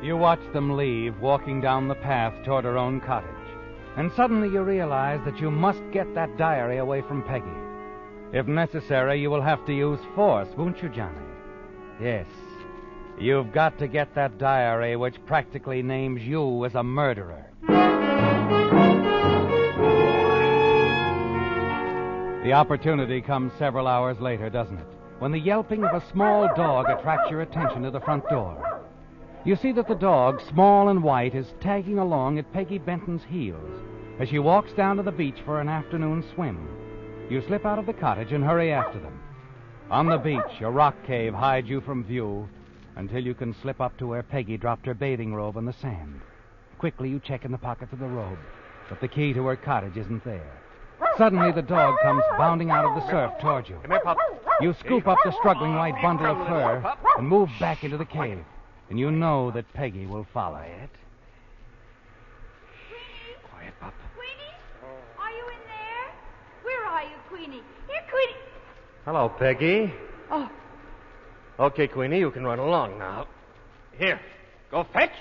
You 0.02 0.16
watch 0.16 0.40
them 0.54 0.78
leave, 0.78 1.20
walking 1.20 1.60
down 1.60 1.90
the 1.90 1.96
path 1.96 2.34
toward 2.46 2.64
her 2.64 2.78
own 2.78 3.02
cottage. 3.02 3.28
And 3.98 4.10
suddenly 4.16 4.48
you 4.48 4.62
realize 4.62 5.20
that 5.26 5.38
you 5.42 5.52
must 5.52 5.82
get 5.92 6.16
that 6.16 6.38
diary 6.38 6.78
away 6.78 7.02
from 7.02 7.24
Peggy. 7.24 7.46
If 8.32 8.48
necessary, 8.48 9.20
you 9.20 9.30
will 9.30 9.42
have 9.42 9.66
to 9.66 9.74
use 9.74 10.00
force, 10.16 10.48
won't 10.56 10.82
you, 10.82 10.88
Johnny? 10.88 11.28
Yes. 12.02 12.28
You've 13.20 13.52
got 13.52 13.78
to 13.80 13.90
get 13.90 14.16
that 14.16 14.38
diary 14.38 14.96
which 14.96 15.26
practically 15.26 15.82
names 15.82 16.22
you 16.22 16.64
as 16.64 16.76
a 16.76 16.84
murderer. 16.84 17.53
The 22.44 22.52
opportunity 22.52 23.22
comes 23.22 23.54
several 23.58 23.88
hours 23.88 24.20
later, 24.20 24.50
doesn't 24.50 24.78
it? 24.78 24.86
When 25.20 25.32
the 25.32 25.40
yelping 25.40 25.86
of 25.86 25.94
a 25.96 26.06
small 26.12 26.50
dog 26.58 26.90
attracts 26.90 27.32
your 27.32 27.40
attention 27.40 27.84
to 27.84 27.92
the 27.92 28.02
front 28.02 28.28
door. 28.28 28.82
You 29.46 29.56
see 29.56 29.72
that 29.72 29.88
the 29.88 29.96
dog, 29.96 30.42
small 30.50 30.90
and 30.90 31.02
white, 31.02 31.36
is 31.36 31.54
tagging 31.62 32.00
along 32.00 32.40
at 32.40 32.52
Peggy 32.52 32.80
Benton's 32.80 33.24
heels 33.30 33.80
as 34.20 34.28
she 34.28 34.40
walks 34.40 34.74
down 34.74 34.98
to 34.98 35.04
the 35.04 35.12
beach 35.12 35.38
for 35.46 35.62
an 35.62 35.70
afternoon 35.70 36.22
swim. 36.36 36.68
You 37.30 37.42
slip 37.48 37.66
out 37.66 37.80
of 37.80 37.86
the 37.86 37.94
cottage 37.94 38.34
and 38.34 38.44
hurry 38.44 38.74
after 38.74 39.00
them. 39.00 39.22
On 39.90 40.08
the 40.08 40.18
beach, 40.18 40.60
a 40.60 40.70
rock 40.70 40.96
cave 41.08 41.34
hides 41.34 41.70
you 41.70 41.80
from 41.80 42.04
view 42.04 42.50
until 42.98 43.24
you 43.24 43.34
can 43.34 43.56
slip 43.62 43.80
up 43.80 43.98
to 44.00 44.08
where 44.08 44.22
Peggy 44.22 44.58
dropped 44.58 44.86
her 44.86 44.94
bathing 44.94 45.34
robe 45.34 45.56
on 45.56 45.64
the 45.64 45.72
sand. 45.72 46.20
Quickly, 46.78 47.08
you 47.08 47.22
check 47.22 47.46
in 47.46 47.54
the 47.54 47.58
pockets 47.58 47.94
of 47.94 48.00
the 48.00 48.06
robe, 48.06 48.40
but 48.90 49.00
the 49.00 49.08
key 49.08 49.32
to 49.32 49.46
her 49.46 49.56
cottage 49.56 49.96
isn't 49.96 50.26
there. 50.26 50.63
Suddenly, 51.18 51.52
the 51.52 51.62
dog 51.62 51.96
comes 52.02 52.24
bounding 52.38 52.72
out 52.72 52.86
of 52.86 52.96
the 52.96 53.10
surf 53.10 53.32
toward 53.40 53.70
you. 53.70 53.78
Come 53.82 53.92
here, 53.92 54.00
Pup. 54.00 54.18
You 54.62 54.74
scoop 54.80 55.08
up 55.08 55.18
the 55.24 55.32
struggling 55.40 55.76
white 55.76 56.00
bundle 56.02 56.26
of 56.28 56.48
fur 56.48 56.96
and 57.18 57.28
move 57.28 57.50
back 57.60 57.84
into 57.84 57.98
the 57.98 58.06
cave. 58.06 58.44
And 58.90 59.00
you 59.00 59.12
know 59.12 59.52
that 59.52 59.72
Peggy 59.74 60.06
will 60.06 60.26
follow. 60.34 60.58
Quiet. 60.58 60.90
Quiet, 63.52 63.74
Pup. 63.80 63.94
Queenie? 64.16 64.54
Are 65.20 65.32
you 65.32 65.44
in 65.50 65.68
there? 65.68 66.12
Where 66.64 66.86
are 66.86 67.04
you, 67.04 67.16
Queenie? 67.30 67.64
Here, 67.88 68.04
Queenie. 68.10 68.40
Hello, 69.06 69.30
Peggy. 69.30 69.94
Oh, 70.32 70.50
Okay, 71.60 71.88
Queenie, 71.88 72.20
you 72.20 72.32
can 72.32 72.44
run 72.44 72.58
along 72.58 72.98
now. 72.98 73.28
Here, 73.98 74.20
go 74.72 74.86
fetch. 74.92 75.12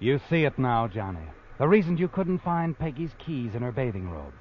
You 0.00 0.18
see 0.30 0.44
it 0.44 0.58
now, 0.58 0.88
Johnny. 0.88 1.20
The 1.60 1.68
reason 1.68 1.98
you 1.98 2.08
couldn't 2.08 2.38
find 2.38 2.76
Peggy's 2.76 3.10
keys 3.18 3.54
in 3.54 3.60
her 3.60 3.70
bathing 3.70 4.08
robe. 4.08 4.32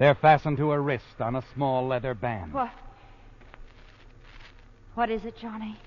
They're 0.00 0.16
fastened 0.16 0.56
to 0.56 0.70
her 0.70 0.82
wrist 0.82 1.20
on 1.20 1.36
a 1.36 1.44
small 1.54 1.86
leather 1.86 2.14
band. 2.14 2.52
what? 2.52 2.72
What 4.94 5.08
is 5.08 5.24
it, 5.24 5.36
Johnny? 5.36 5.78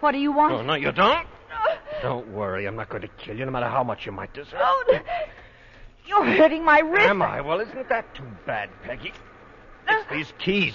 What 0.00 0.12
do 0.12 0.18
you 0.18 0.30
want? 0.30 0.52
Oh, 0.52 0.62
no, 0.62 0.74
you 0.74 0.92
don't. 0.92 1.26
Uh, 1.26 1.76
don't 2.02 2.28
worry, 2.34 2.66
I'm 2.66 2.76
not 2.76 2.90
going 2.90 3.00
to 3.00 3.08
kill 3.08 3.38
you, 3.38 3.46
no 3.46 3.50
matter 3.50 3.68
how 3.68 3.82
much 3.82 4.04
you 4.04 4.12
might 4.12 4.34
deserve. 4.34 4.60
Oh, 4.62 4.98
you're 6.06 6.24
hurting 6.24 6.66
my 6.66 6.80
wrist. 6.80 7.08
Am 7.08 7.22
I? 7.22 7.40
Well, 7.40 7.60
isn't 7.60 7.88
that 7.88 8.14
too 8.14 8.26
bad, 8.44 8.68
Peggy? 8.82 9.14
It's 9.88 10.10
uh. 10.10 10.14
these 10.14 10.34
keys. 10.38 10.74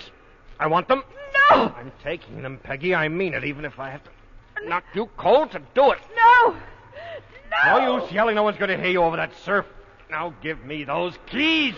I 0.60 0.66
want 0.66 0.88
them. 0.88 1.04
No! 1.51 1.72
I'm 1.77 1.92
taking 2.04 2.42
them, 2.42 2.60
Peggy. 2.63 2.96
I 2.96 3.10
mean 3.10 3.36
it, 3.36 3.44
even 3.44 3.63
if 3.63 3.80
I 3.80 3.92
have 3.92 4.01
to 4.06 4.68
knock 4.68 4.86
you 4.96 5.08
cold 5.18 5.51
to 5.51 5.62
do 5.75 5.92
it. 5.92 6.00
No! 6.16 6.56
No! 7.66 7.80
No 7.80 8.00
use 8.00 8.12
yelling. 8.12 8.36
No 8.36 8.44
one's 8.44 8.58
going 8.58 8.70
to 8.70 8.77
hear 8.77 8.92
you 8.92 9.04
over 9.04 9.18
that 9.18 9.32
surf. 9.44 9.66
Now 10.10 10.34
give 10.42 10.63
me 10.63 10.84
those 10.84 11.13
keys. 11.30 11.75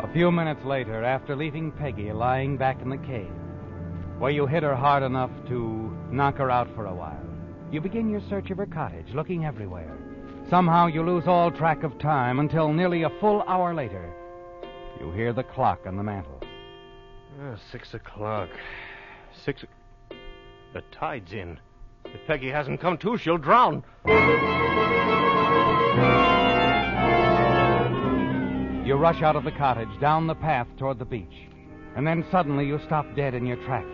A 0.00 0.08
few 0.12 0.30
minutes 0.30 0.64
later, 0.64 1.04
after 1.04 1.34
leaving 1.36 1.72
Peggy 1.72 2.12
lying 2.12 2.56
back 2.56 2.82
in 2.82 2.90
the 2.90 2.98
cave, 2.98 3.30
where 4.18 4.30
you 4.30 4.46
hit 4.46 4.62
her 4.62 4.74
hard 4.74 5.02
enough 5.02 5.30
to 5.48 5.96
knock 6.10 6.36
her 6.36 6.50
out 6.50 6.68
for 6.74 6.86
a 6.86 6.94
while, 6.94 7.24
you 7.70 7.80
begin 7.80 8.10
your 8.10 8.20
search 8.28 8.50
of 8.50 8.58
her 8.58 8.66
cottage, 8.66 9.14
looking 9.14 9.46
everywhere. 9.46 9.96
Somehow 10.50 10.86
you 10.86 11.02
lose 11.02 11.26
all 11.26 11.50
track 11.50 11.82
of 11.82 11.98
time 11.98 12.40
until 12.40 12.72
nearly 12.72 13.04
a 13.04 13.10
full 13.20 13.42
hour 13.46 13.74
later, 13.74 14.12
you 15.00 15.10
hear 15.12 15.32
the 15.32 15.44
clock 15.44 15.86
on 15.86 15.96
the 15.96 16.02
mantel. 16.02 16.40
Ah, 17.40 17.56
six 17.70 17.94
o'clock. 17.94 18.48
Six. 19.44 19.64
O- 19.64 20.14
the 20.74 20.82
tide's 20.92 21.32
in. 21.32 21.58
If 22.04 22.26
Peggy 22.26 22.50
hasn't 22.50 22.80
come 22.80 22.98
to, 22.98 23.16
she'll 23.16 23.38
drown. 23.38 23.82
You 28.84 28.94
rush 28.96 29.22
out 29.22 29.36
of 29.36 29.44
the 29.44 29.52
cottage, 29.52 29.88
down 30.00 30.26
the 30.26 30.34
path 30.34 30.66
toward 30.76 30.98
the 30.98 31.04
beach. 31.04 31.46
And 31.96 32.06
then 32.06 32.24
suddenly 32.30 32.66
you 32.66 32.80
stop 32.84 33.06
dead 33.14 33.32
in 33.34 33.46
your 33.46 33.56
tracks. 33.64 33.86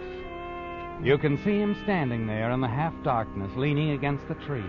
You 1.03 1.19
can 1.19 1.37
see 1.45 1.59
him 1.61 1.77
standing 1.85 2.27
there 2.27 2.51
in 2.51 2.61
the 2.61 2.69
half 2.69 2.95
darkness, 3.05 3.51
leaning 3.57 3.91
against 3.91 4.27
the 4.29 4.35
tree. 4.35 4.65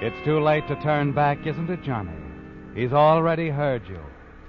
It's 0.00 0.24
too 0.24 0.40
late 0.40 0.66
to 0.68 0.76
turn 0.80 1.12
back, 1.12 1.44
isn't 1.46 1.68
it, 1.68 1.82
Johnny? 1.82 2.12
He's 2.74 2.92
already 2.92 3.50
heard 3.50 3.86
you. 3.88 4.00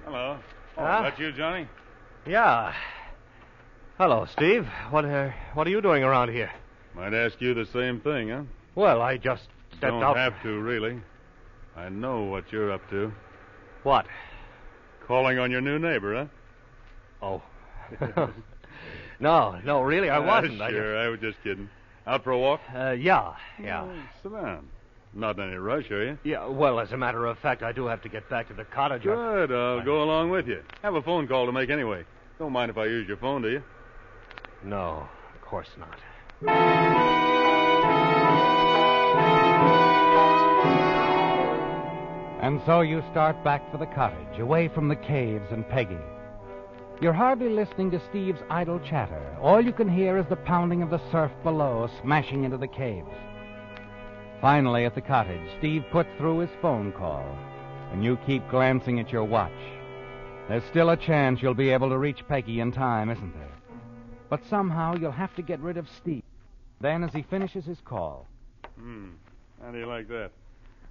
Hello. 0.05 0.37
Oh, 0.77 0.85
Huh? 0.85 1.01
that 1.01 1.19
you, 1.19 1.31
Johnny? 1.31 1.67
Yeah. 2.25 2.73
Hello, 3.97 4.25
Steve. 4.31 4.67
What 4.89 5.05
uh, 5.05 5.29
what 5.53 5.67
are 5.67 5.69
you 5.69 5.81
doing 5.81 6.03
around 6.03 6.29
here? 6.29 6.51
Might 6.95 7.13
ask 7.13 7.39
you 7.39 7.53
the 7.53 7.65
same 7.67 7.99
thing, 8.01 8.29
huh? 8.29 8.43
Well, 8.75 9.01
I 9.01 9.17
just 9.17 9.43
stepped 9.77 9.81
Don't 9.91 10.03
out. 10.03 10.17
have 10.17 10.41
to, 10.43 10.59
really. 10.59 11.01
I 11.75 11.89
know 11.89 12.23
what 12.23 12.51
you're 12.51 12.71
up 12.71 12.81
to. 12.89 13.11
What? 13.83 14.05
Calling 15.07 15.39
on 15.39 15.51
your 15.51 15.61
new 15.61 15.79
neighbor, 15.79 16.15
huh? 16.15 16.25
Oh. 17.23 17.41
no, 19.19 19.59
no, 19.63 19.81
really, 19.81 20.09
I 20.09 20.17
Ah, 20.17 20.25
wasn't. 20.25 20.59
I 20.61 20.69
sure, 20.71 20.97
I 20.97 21.07
was 21.09 21.19
just 21.19 21.37
kidding. 21.43 21.69
Out 22.07 22.23
for 22.23 22.31
a 22.31 22.39
walk? 22.39 22.61
uh, 22.75 22.91
yeah, 22.91 23.33
yeah. 23.61 23.83
Oh, 23.83 23.93
sit 24.23 24.31
down. 24.31 24.67
Not 25.13 25.37
in 25.37 25.49
any 25.49 25.57
rush, 25.57 25.91
are 25.91 26.03
you? 26.03 26.17
Yeah, 26.23 26.47
well, 26.47 26.79
as 26.79 26.91
a 26.93 26.97
matter 26.97 27.25
of 27.27 27.37
fact, 27.37 27.61
I 27.61 27.73
do 27.73 27.85
have 27.85 28.01
to 28.03 28.09
get 28.09 28.27
back 28.29 28.47
to 28.47 28.53
the 28.55 28.63
cottage. 28.63 29.03
Good. 29.03 29.51
I'll 29.51 29.83
go 29.83 30.01
along 30.03 30.31
with 30.31 30.47
you. 30.47 30.63
Have 30.81 30.95
a 30.95 31.01
phone 31.03 31.27
call 31.27 31.45
to 31.45 31.51
make 31.51 31.69
anyway. 31.69 32.05
Don't 32.39 32.53
mind 32.53 32.71
if 32.71 32.77
I 32.79 32.85
use 32.85 33.07
your 33.07 33.17
phone, 33.17 33.41
do 33.43 33.49
you? 33.49 33.61
No, 34.63 35.07
of 35.33 35.41
course 35.41 35.69
not. 35.77 35.99
And 42.41 42.61
so 42.65 42.81
you 42.81 43.03
start 43.11 43.43
back 43.43 43.71
for 43.71 43.77
the 43.77 43.85
cottage, 43.85 44.39
away 44.39 44.67
from 44.67 44.87
the 44.87 44.95
caves 44.95 45.51
and 45.51 45.67
Peggy. 45.69 45.97
You're 46.99 47.13
hardly 47.13 47.49
listening 47.49 47.91
to 47.91 48.01
Steve's 48.09 48.41
idle 48.49 48.79
chatter. 48.79 49.37
All 49.41 49.61
you 49.61 49.71
can 49.71 49.89
hear 49.89 50.17
is 50.17 50.25
the 50.27 50.35
pounding 50.35 50.83
of 50.83 50.89
the 50.89 51.01
surf 51.11 51.31
below, 51.43 51.89
smashing 52.01 52.43
into 52.43 52.57
the 52.57 52.67
caves. 52.67 53.09
Finally, 54.39 54.85
at 54.85 54.95
the 54.95 55.01
cottage, 55.01 55.49
Steve 55.59 55.83
puts 55.91 56.09
through 56.17 56.39
his 56.39 56.49
phone 56.61 56.91
call, 56.91 57.25
and 57.91 58.03
you 58.03 58.17
keep 58.25 58.47
glancing 58.49 58.99
at 58.99 59.11
your 59.11 59.23
watch. 59.23 59.51
There's 60.47 60.63
still 60.69 60.89
a 60.89 60.97
chance 60.97 61.41
you'll 61.41 61.53
be 61.53 61.69
able 61.69 61.89
to 61.89 61.97
reach 61.97 62.27
Peggy 62.27 62.59
in 62.59 62.71
time, 62.71 63.09
isn't 63.09 63.33
there? 63.33 63.60
But 64.31 64.45
somehow 64.49 64.95
you'll 64.95 65.11
have 65.11 65.35
to 65.35 65.41
get 65.41 65.59
rid 65.59 65.75
of 65.75 65.89
Steve. 65.99 66.23
Then, 66.79 67.03
as 67.03 67.11
he 67.13 67.21
finishes 67.21 67.65
his 67.65 67.79
call, 67.83 68.27
Hmm. 68.79 69.09
How 69.61 69.71
do 69.71 69.77
you 69.77 69.85
like 69.85 70.07
that? 70.07 70.31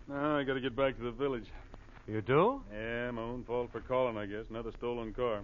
Now 0.07 0.37
I 0.37 0.45
got 0.45 0.55
to 0.55 0.61
get 0.61 0.77
back 0.77 0.97
to 0.99 1.03
the 1.03 1.11
village. 1.11 1.47
You 2.07 2.21
do? 2.21 2.61
Yeah, 2.71 3.11
my 3.11 3.23
own 3.23 3.43
fault 3.45 3.71
for 3.73 3.81
calling, 3.81 4.19
I 4.19 4.27
guess. 4.27 4.45
Another 4.51 4.73
stolen 4.77 5.15
car. 5.15 5.41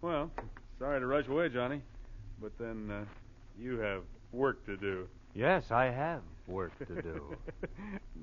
Well, 0.00 0.30
sorry 0.78 1.00
to 1.00 1.06
rush 1.06 1.26
away, 1.26 1.48
Johnny. 1.48 1.82
But 2.40 2.52
then 2.58 2.90
uh, 2.90 3.04
you 3.58 3.78
have 3.80 4.02
work 4.32 4.64
to 4.66 4.76
do. 4.76 5.08
Yes, 5.34 5.64
I 5.70 5.86
have 5.86 6.22
work 6.46 6.72
to 6.86 7.02
do. 7.02 7.36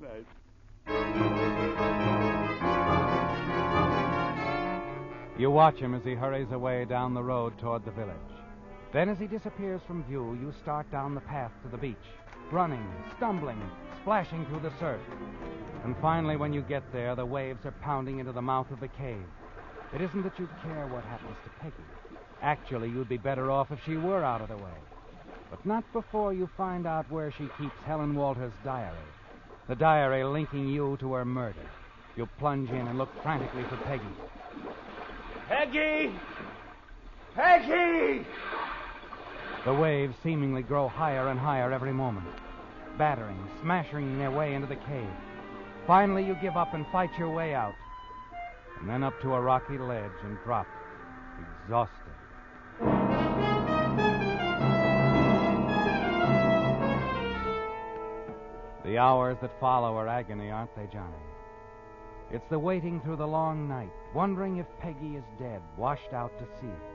nice. 0.00 0.24
You 5.38 5.50
watch 5.50 5.76
him 5.76 5.94
as 5.94 6.02
he 6.02 6.14
hurries 6.14 6.50
away 6.50 6.86
down 6.86 7.12
the 7.14 7.22
road 7.22 7.58
toward 7.58 7.84
the 7.84 7.90
village. 7.90 8.16
Then, 8.92 9.08
as 9.08 9.18
he 9.18 9.26
disappears 9.26 9.80
from 9.86 10.04
view, 10.04 10.38
you 10.40 10.52
start 10.62 10.90
down 10.90 11.14
the 11.14 11.22
path 11.22 11.50
to 11.62 11.68
the 11.68 11.78
beach, 11.78 11.96
running, 12.50 12.86
stumbling, 13.16 13.60
splashing 14.02 14.44
through 14.46 14.60
the 14.60 14.78
surf. 14.78 15.00
And 15.84 15.96
finally, 16.02 16.36
when 16.36 16.52
you 16.52 16.60
get 16.60 16.82
there, 16.92 17.14
the 17.14 17.24
waves 17.24 17.64
are 17.64 17.74
pounding 17.82 18.18
into 18.18 18.32
the 18.32 18.42
mouth 18.42 18.70
of 18.70 18.80
the 18.80 18.88
cave. 18.88 19.24
It 19.94 20.02
isn't 20.02 20.22
that 20.22 20.38
you 20.38 20.48
care 20.62 20.86
what 20.88 21.04
happens 21.04 21.36
to 21.44 21.50
Peggy. 21.60 21.74
Actually, 22.42 22.90
you'd 22.90 23.08
be 23.08 23.16
better 23.16 23.50
off 23.50 23.70
if 23.70 23.78
she 23.84 23.96
were 23.96 24.22
out 24.22 24.42
of 24.42 24.48
the 24.48 24.56
way. 24.56 24.78
But 25.50 25.64
not 25.64 25.90
before 25.92 26.34
you 26.34 26.48
find 26.56 26.86
out 26.86 27.10
where 27.10 27.32
she 27.32 27.48
keeps 27.58 27.76
Helen 27.86 28.14
Walter's 28.14 28.52
diary. 28.62 28.96
The 29.68 29.74
diary 29.76 30.24
linking 30.24 30.68
you 30.68 30.98
to 31.00 31.14
her 31.14 31.24
murder. 31.24 31.66
You 32.16 32.28
plunge 32.38 32.68
in 32.70 32.86
and 32.88 32.98
look 32.98 33.10
frantically 33.22 33.64
for 33.64 33.76
Peggy. 33.78 34.04
Peggy! 35.48 36.12
Peggy! 37.34 38.26
The 39.64 39.72
waves 39.72 40.16
seemingly 40.24 40.62
grow 40.62 40.88
higher 40.88 41.28
and 41.28 41.38
higher 41.38 41.72
every 41.72 41.92
moment, 41.92 42.26
battering, 42.98 43.38
smashing 43.62 44.18
their 44.18 44.32
way 44.32 44.54
into 44.54 44.66
the 44.66 44.74
cave. 44.74 45.08
Finally, 45.86 46.26
you 46.26 46.34
give 46.42 46.56
up 46.56 46.74
and 46.74 46.84
fight 46.88 47.10
your 47.16 47.30
way 47.30 47.54
out, 47.54 47.74
and 48.80 48.88
then 48.88 49.04
up 49.04 49.20
to 49.22 49.34
a 49.34 49.40
rocky 49.40 49.78
ledge 49.78 50.10
and 50.24 50.36
drop, 50.42 50.66
exhausted. 51.62 51.96
The 58.84 58.98
hours 58.98 59.36
that 59.42 59.60
follow 59.60 59.94
are 59.94 60.08
agony, 60.08 60.50
aren't 60.50 60.74
they, 60.74 60.88
Johnny? 60.92 61.14
It's 62.32 62.48
the 62.50 62.58
waiting 62.58 63.00
through 63.00 63.16
the 63.16 63.26
long 63.28 63.68
night, 63.68 63.92
wondering 64.12 64.56
if 64.56 64.66
Peggy 64.80 65.14
is 65.14 65.24
dead, 65.38 65.62
washed 65.76 66.12
out 66.12 66.36
to 66.40 66.44
sea. 66.60 66.91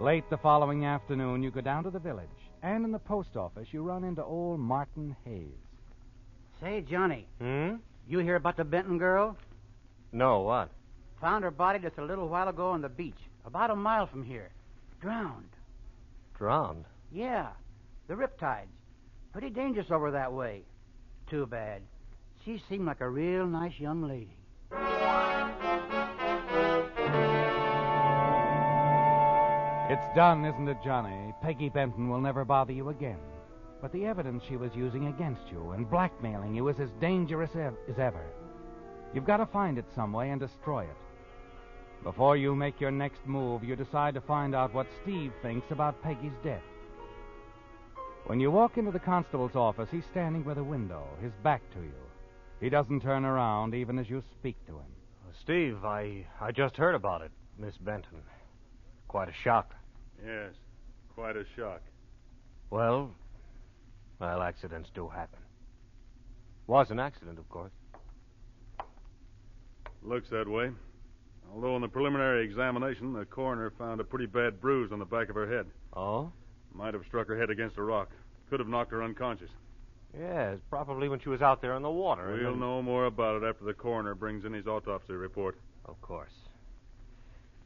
Late 0.00 0.28
the 0.28 0.36
following 0.38 0.84
afternoon, 0.84 1.42
you 1.42 1.50
go 1.50 1.60
down 1.60 1.84
to 1.84 1.90
the 1.90 1.98
village, 1.98 2.28
and 2.62 2.84
in 2.84 2.92
the 2.92 2.98
post 2.98 3.36
office, 3.36 3.68
you 3.70 3.82
run 3.82 4.04
into 4.04 4.24
old 4.24 4.58
Martin 4.60 5.14
Hayes. 5.24 5.48
Say, 6.60 6.84
Johnny, 6.88 7.26
Hmm? 7.40 7.76
you 8.08 8.18
hear 8.18 8.36
about 8.36 8.56
the 8.56 8.64
Benton 8.64 8.98
girl? 8.98 9.36
No, 10.12 10.40
what? 10.40 10.70
Found 11.20 11.44
her 11.44 11.50
body 11.50 11.78
just 11.78 11.98
a 11.98 12.04
little 12.04 12.28
while 12.28 12.48
ago 12.48 12.70
on 12.70 12.82
the 12.82 12.88
beach, 12.88 13.18
about 13.46 13.70
a 13.70 13.76
mile 13.76 14.06
from 14.06 14.24
here. 14.24 14.50
Drowned. 15.00 15.48
Drowned. 16.36 16.84
Yeah, 17.12 17.48
the 18.08 18.14
riptides. 18.14 18.66
Pretty 19.32 19.50
dangerous 19.50 19.90
over 19.90 20.10
that 20.12 20.32
way. 20.32 20.62
Too 21.30 21.46
bad. 21.46 21.82
She 22.44 22.62
seemed 22.68 22.86
like 22.86 23.00
a 23.00 23.08
real 23.08 23.46
nice 23.46 23.78
young 23.78 24.02
lady. 24.02 24.36
It's 29.94 30.16
done, 30.16 30.44
isn't 30.44 30.66
it, 30.66 30.78
Johnny? 30.82 31.32
Peggy 31.40 31.68
Benton 31.68 32.08
will 32.08 32.20
never 32.20 32.44
bother 32.44 32.72
you 32.72 32.88
again. 32.88 33.20
But 33.80 33.92
the 33.92 34.06
evidence 34.06 34.42
she 34.48 34.56
was 34.56 34.74
using 34.74 35.06
against 35.06 35.42
you 35.52 35.70
and 35.70 35.88
blackmailing 35.88 36.52
you 36.52 36.66
is 36.66 36.80
as 36.80 36.88
dangerous 37.00 37.52
ev- 37.54 37.76
as 37.88 37.96
ever. 38.00 38.26
You've 39.14 39.24
got 39.24 39.36
to 39.36 39.46
find 39.46 39.78
it 39.78 39.84
some 39.94 40.12
way 40.12 40.30
and 40.30 40.40
destroy 40.40 40.82
it. 40.82 40.96
Before 42.02 42.36
you 42.36 42.56
make 42.56 42.80
your 42.80 42.90
next 42.90 43.20
move, 43.24 43.62
you 43.62 43.76
decide 43.76 44.14
to 44.14 44.20
find 44.20 44.52
out 44.52 44.74
what 44.74 44.88
Steve 45.04 45.32
thinks 45.42 45.70
about 45.70 46.02
Peggy's 46.02 46.32
death. 46.42 46.64
When 48.26 48.40
you 48.40 48.50
walk 48.50 48.78
into 48.78 48.90
the 48.90 48.98
constable's 48.98 49.54
office, 49.54 49.90
he's 49.92 50.06
standing 50.10 50.42
by 50.42 50.54
the 50.54 50.64
window, 50.64 51.06
his 51.22 51.32
back 51.44 51.62
to 51.72 51.78
you. 51.80 51.94
He 52.58 52.68
doesn't 52.68 53.02
turn 53.02 53.24
around 53.24 53.76
even 53.76 54.00
as 54.00 54.10
you 54.10 54.24
speak 54.40 54.56
to 54.66 54.72
him. 54.72 54.90
Steve, 55.40 55.84
I 55.84 56.26
I 56.40 56.50
just 56.50 56.76
heard 56.76 56.96
about 56.96 57.22
it, 57.22 57.30
Miss 57.56 57.76
Benton. 57.76 58.22
Quite 59.06 59.28
a 59.28 59.32
shock. 59.32 59.72
Yes, 60.24 60.54
quite 61.14 61.36
a 61.36 61.44
shock. 61.56 61.82
Well, 62.70 63.10
well, 64.18 64.42
accidents 64.42 64.90
do 64.94 65.08
happen. 65.08 65.38
Was 66.66 66.90
an 66.90 66.98
accident, 66.98 67.38
of 67.38 67.48
course. 67.48 67.72
Looks 70.02 70.28
that 70.30 70.48
way. 70.48 70.70
Although 71.54 71.76
in 71.76 71.82
the 71.82 71.88
preliminary 71.88 72.44
examination, 72.44 73.12
the 73.12 73.24
coroner 73.26 73.70
found 73.78 74.00
a 74.00 74.04
pretty 74.04 74.26
bad 74.26 74.60
bruise 74.60 74.92
on 74.92 74.98
the 74.98 75.04
back 75.04 75.28
of 75.28 75.34
her 75.34 75.48
head. 75.50 75.66
Oh? 75.94 76.32
Might 76.74 76.94
have 76.94 77.04
struck 77.06 77.28
her 77.28 77.38
head 77.38 77.50
against 77.50 77.76
a 77.76 77.82
rock. 77.82 78.10
Could 78.50 78.60
have 78.60 78.68
knocked 78.68 78.90
her 78.92 79.02
unconscious. 79.02 79.50
Yes, 80.18 80.58
probably 80.70 81.08
when 81.08 81.20
she 81.20 81.28
was 81.28 81.42
out 81.42 81.60
there 81.60 81.74
in 81.76 81.82
the 81.82 81.90
water. 81.90 82.32
We'll 82.40 82.52
then- 82.52 82.60
know 82.60 82.82
more 82.82 83.06
about 83.06 83.42
it 83.42 83.46
after 83.46 83.64
the 83.64 83.74
coroner 83.74 84.14
brings 84.14 84.44
in 84.44 84.52
his 84.52 84.66
autopsy 84.66 85.12
report. 85.12 85.58
Of 85.84 86.00
course. 86.00 86.32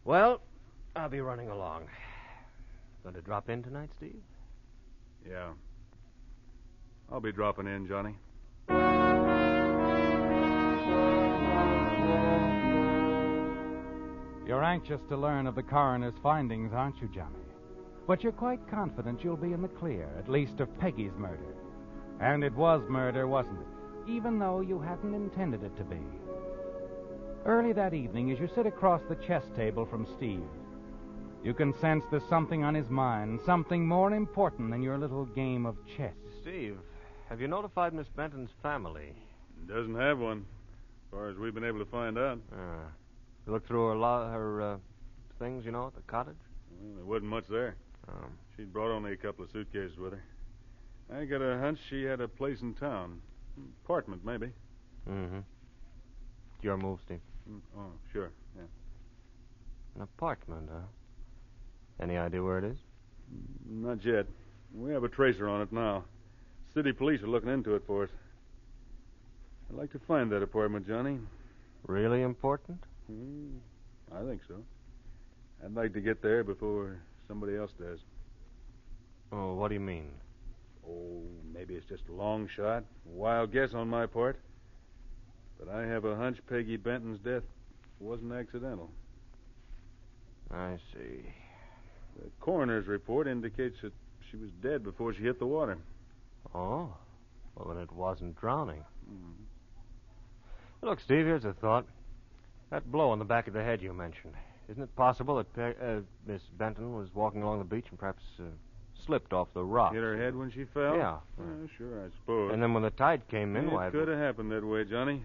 Well, 0.04 0.40
I'll 0.96 1.08
be 1.08 1.20
running 1.20 1.48
along. 1.48 1.88
Going 3.02 3.14
to 3.14 3.22
drop 3.22 3.48
in 3.48 3.62
tonight, 3.62 3.90
Steve? 3.96 4.20
Yeah. 5.28 5.52
I'll 7.10 7.20
be 7.20 7.32
dropping 7.32 7.66
in, 7.66 7.86
Johnny. 7.86 8.14
You're 14.46 14.64
anxious 14.64 15.00
to 15.10 15.16
learn 15.16 15.46
of 15.46 15.54
the 15.54 15.62
coroner's 15.62 16.14
findings, 16.22 16.72
aren't 16.72 17.00
you, 17.00 17.08
Johnny? 17.14 17.34
But 18.06 18.22
you're 18.22 18.32
quite 18.32 18.66
confident 18.70 19.22
you'll 19.22 19.36
be 19.36 19.52
in 19.52 19.60
the 19.60 19.68
clear, 19.68 20.08
at 20.18 20.30
least 20.30 20.60
of 20.60 20.78
Peggy's 20.80 21.12
murder. 21.18 21.54
And 22.20 22.42
it 22.42 22.54
was 22.54 22.82
murder, 22.88 23.26
wasn't 23.26 23.60
it? 23.60 24.10
Even 24.10 24.38
though 24.38 24.60
you 24.60 24.80
hadn't 24.80 25.14
intended 25.14 25.62
it 25.62 25.76
to 25.76 25.84
be. 25.84 26.00
Early 27.44 27.72
that 27.74 27.92
evening, 27.92 28.32
as 28.32 28.38
you 28.38 28.48
sit 28.54 28.66
across 28.66 29.02
the 29.08 29.16
chess 29.16 29.44
table 29.54 29.84
from 29.86 30.06
Steve, 30.16 30.48
you 31.44 31.54
can 31.54 31.72
sense 31.80 32.04
there's 32.10 32.22
something 32.28 32.64
on 32.64 32.74
his 32.74 32.88
mind, 32.88 33.40
something 33.46 33.86
more 33.86 34.12
important 34.14 34.70
than 34.70 34.82
your 34.82 34.98
little 34.98 35.24
game 35.26 35.66
of 35.66 35.76
chess. 35.96 36.14
Steve, 36.42 36.78
have 37.28 37.40
you 37.40 37.48
notified 37.48 37.94
Miss 37.94 38.08
Benton's 38.16 38.50
family? 38.62 39.12
Doesn't 39.66 39.94
have 39.96 40.18
one, 40.18 40.38
as 40.38 41.10
far 41.10 41.28
as 41.28 41.36
we've 41.36 41.54
been 41.54 41.64
able 41.64 41.78
to 41.78 41.90
find 41.90 42.18
out. 42.18 42.38
Uh, 42.52 42.86
you 43.46 43.52
looked 43.52 43.66
through 43.66 43.88
her, 43.88 43.96
lo- 43.96 44.28
her 44.30 44.62
uh, 44.62 44.76
things, 45.38 45.64
you 45.64 45.72
know, 45.72 45.86
at 45.88 45.94
the 45.94 46.02
cottage? 46.02 46.36
Well, 46.80 46.96
there 46.96 47.04
wasn't 47.04 47.30
much 47.30 47.44
there. 47.48 47.76
Um, 48.08 48.32
She'd 48.56 48.72
brought 48.72 48.90
only 48.90 49.12
a 49.12 49.16
couple 49.16 49.44
of 49.44 49.50
suitcases 49.52 49.96
with 49.98 50.12
her. 50.12 50.24
I 51.14 51.24
got 51.24 51.40
a 51.42 51.58
hunch 51.58 51.78
she 51.88 52.02
had 52.04 52.20
a 52.20 52.28
place 52.28 52.60
in 52.60 52.74
town. 52.74 53.20
Apartment, 53.84 54.24
maybe. 54.24 54.48
mm-hmm. 55.08 55.38
Your 56.62 56.76
move, 56.76 56.98
Steve. 57.04 57.20
Mm, 57.50 57.60
Oh, 57.76 57.92
sure. 58.12 58.30
Yeah. 58.56 58.62
An 59.96 60.02
apartment, 60.02 60.68
huh? 60.72 60.80
Any 62.00 62.16
idea 62.16 62.42
where 62.42 62.58
it 62.58 62.64
is? 62.64 62.78
Not 63.68 64.04
yet. 64.04 64.26
We 64.74 64.92
have 64.92 65.04
a 65.04 65.08
tracer 65.08 65.48
on 65.48 65.62
it 65.62 65.72
now. 65.72 66.04
City 66.74 66.92
police 66.92 67.22
are 67.22 67.28
looking 67.28 67.50
into 67.50 67.74
it 67.74 67.82
for 67.86 68.04
us. 68.04 68.10
I'd 69.70 69.76
like 69.76 69.92
to 69.92 69.98
find 69.98 70.30
that 70.32 70.42
apartment, 70.42 70.86
Johnny. 70.86 71.18
Really 71.86 72.22
important? 72.22 72.78
Hmm, 73.06 73.56
I 74.14 74.24
think 74.24 74.42
so. 74.46 74.56
I'd 75.64 75.74
like 75.74 75.92
to 75.94 76.00
get 76.00 76.22
there 76.22 76.44
before 76.44 76.98
somebody 77.26 77.56
else 77.56 77.72
does. 77.78 77.98
Oh, 79.32 79.54
what 79.54 79.68
do 79.68 79.74
you 79.74 79.80
mean? 79.80 80.10
Oh, 80.88 81.22
maybe 81.52 81.74
it's 81.74 81.88
just 81.88 82.04
a 82.08 82.12
long 82.12 82.48
shot, 82.54 82.84
a 83.06 83.12
wild 83.12 83.52
guess 83.52 83.74
on 83.74 83.88
my 83.88 84.06
part. 84.06 84.38
But 85.58 85.68
I 85.68 85.82
have 85.82 86.04
a 86.04 86.16
hunch 86.16 86.38
Peggy 86.48 86.76
Benton's 86.76 87.18
death 87.18 87.42
wasn't 88.00 88.32
accidental. 88.32 88.90
I 90.50 90.78
see. 90.92 91.20
The 92.18 92.30
coroner's 92.40 92.86
report 92.86 93.26
indicates 93.26 93.76
that 93.82 93.92
she 94.30 94.36
was 94.36 94.50
dead 94.62 94.82
before 94.82 95.14
she 95.14 95.22
hit 95.22 95.38
the 95.38 95.46
water. 95.46 95.78
Oh? 96.54 96.94
Well, 97.54 97.74
then 97.74 97.82
it 97.82 97.92
wasn't 97.92 98.38
drowning. 98.38 98.84
Hmm. 99.08 99.32
Look, 100.82 101.00
Steve, 101.00 101.26
here's 101.26 101.44
a 101.44 101.52
thought. 101.54 101.86
That 102.70 102.90
blow 102.90 103.10
on 103.10 103.18
the 103.18 103.24
back 103.24 103.48
of 103.48 103.54
the 103.54 103.62
head 103.62 103.82
you 103.82 103.92
mentioned. 103.92 104.34
Isn't 104.68 104.82
it 104.82 104.94
possible 104.96 105.36
that 105.36 105.52
Pe- 105.54 105.74
uh, 105.82 106.00
Miss 106.26 106.42
Benton 106.58 106.94
was 106.94 107.08
walking 107.14 107.42
along 107.42 107.58
the 107.58 107.64
beach 107.64 107.86
and 107.88 107.98
perhaps 107.98 108.22
uh, 108.38 108.44
slipped 109.06 109.32
off 109.32 109.48
the 109.54 109.64
rock? 109.64 109.94
Hit 109.94 110.02
her 110.02 110.16
head 110.16 110.36
when 110.36 110.50
she 110.50 110.64
fell? 110.74 110.96
Yeah. 110.96 111.16
Well, 111.38 111.68
sure, 111.78 112.04
I 112.04 112.08
suppose. 112.20 112.52
And 112.52 112.62
then 112.62 112.74
when 112.74 112.82
the 112.82 112.90
tide 112.90 113.26
came 113.28 113.56
in, 113.56 113.68
it 113.68 113.72
why? 113.72 113.90
could 113.90 114.08
have 114.08 114.18
happened 114.18 114.52
that 114.52 114.64
way, 114.64 114.84
Johnny. 114.84 115.24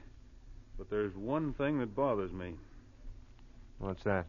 But 0.78 0.90
there's 0.90 1.14
one 1.16 1.54
thing 1.54 1.80
that 1.80 1.94
bothers 1.94 2.32
me. 2.32 2.56
What's 3.80 4.04
that? 4.06 4.26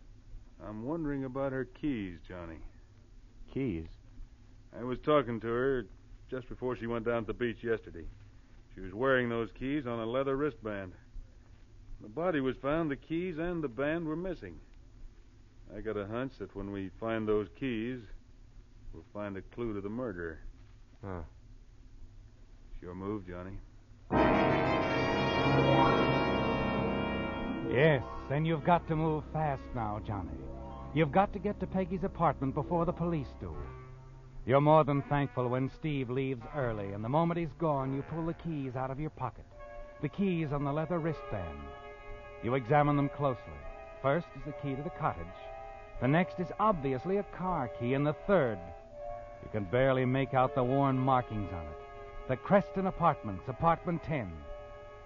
I'm 0.62 0.84
wondering 0.84 1.24
about 1.24 1.52
her 1.52 1.64
keys, 1.64 2.18
Johnny. 2.28 2.58
Keys. 3.52 3.86
I 4.78 4.82
was 4.82 4.98
talking 5.04 5.40
to 5.40 5.46
her 5.46 5.86
just 6.30 6.48
before 6.48 6.76
she 6.76 6.86
went 6.86 7.04
down 7.04 7.22
to 7.22 7.26
the 7.28 7.34
beach 7.34 7.58
yesterday. 7.62 8.04
She 8.74 8.80
was 8.80 8.92
wearing 8.92 9.28
those 9.28 9.48
keys 9.58 9.86
on 9.86 10.00
a 10.00 10.06
leather 10.06 10.36
wristband. 10.36 10.92
The 12.02 12.08
body 12.08 12.40
was 12.40 12.56
found, 12.60 12.90
the 12.90 12.96
keys 12.96 13.36
and 13.38 13.62
the 13.62 13.68
band 13.68 14.06
were 14.06 14.16
missing. 14.16 14.56
I 15.74 15.80
got 15.80 15.96
a 15.96 16.06
hunch 16.06 16.32
that 16.38 16.54
when 16.54 16.70
we 16.72 16.90
find 17.00 17.26
those 17.26 17.48
keys, 17.58 18.00
we'll 18.92 19.04
find 19.12 19.36
a 19.36 19.42
clue 19.54 19.74
to 19.74 19.80
the 19.80 19.88
murder. 19.88 20.40
Huh. 21.04 21.22
Sure 22.80 22.94
move, 22.94 23.26
Johnny. 23.26 23.58
Yes, 27.74 28.04
and 28.30 28.46
you've 28.46 28.62
got 28.62 28.87
to 28.87 28.94
move 28.94 29.24
fast 29.32 29.62
now, 29.74 30.00
Johnny. 30.06 30.38
You've 30.94 31.10
got 31.10 31.32
to 31.32 31.40
get 31.40 31.58
to 31.58 31.66
Peggy's 31.66 32.04
apartment 32.04 32.54
before 32.54 32.87
the 32.87 32.92
police 32.92 33.26
do. 33.40 33.52
You're 34.46 34.60
more 34.60 34.84
than 34.84 35.02
thankful 35.02 35.48
when 35.48 35.72
Steve 35.80 36.08
leaves 36.08 36.42
early, 36.54 36.92
and 36.92 37.02
the 37.02 37.08
moment 37.08 37.40
he's 37.40 37.58
gone, 37.58 37.92
you 37.92 38.02
pull 38.02 38.26
the 38.26 38.34
keys 38.34 38.76
out 38.76 38.92
of 38.92 39.00
your 39.00 39.10
pocket. 39.10 39.44
The 40.02 40.08
keys 40.08 40.52
on 40.52 40.62
the 40.62 40.72
leather 40.72 41.00
wristband. 41.00 41.58
You 42.44 42.54
examine 42.54 42.94
them 42.94 43.08
closely. 43.08 43.42
First 44.00 44.28
is 44.37 44.42
the 44.46 44.52
key 44.62 44.76
to 44.76 44.82
the 44.82 44.90
cottage. 44.90 45.26
The 46.00 46.06
next 46.06 46.38
is 46.38 46.52
obviously 46.60 47.16
a 47.16 47.24
car 47.37 47.68
key, 47.80 47.94
and 47.94 48.06
the 48.06 48.14
third, 48.28 48.58
you 49.42 49.48
can 49.50 49.64
barely 49.64 50.04
make 50.04 50.32
out 50.32 50.54
the 50.54 50.62
worn 50.62 50.96
markings 50.96 51.52
on 51.52 51.64
it. 51.64 52.28
The 52.28 52.37
Creston 52.37 52.87
Apartments, 52.87 53.48
apartment 53.48 54.04
10. 54.04 54.30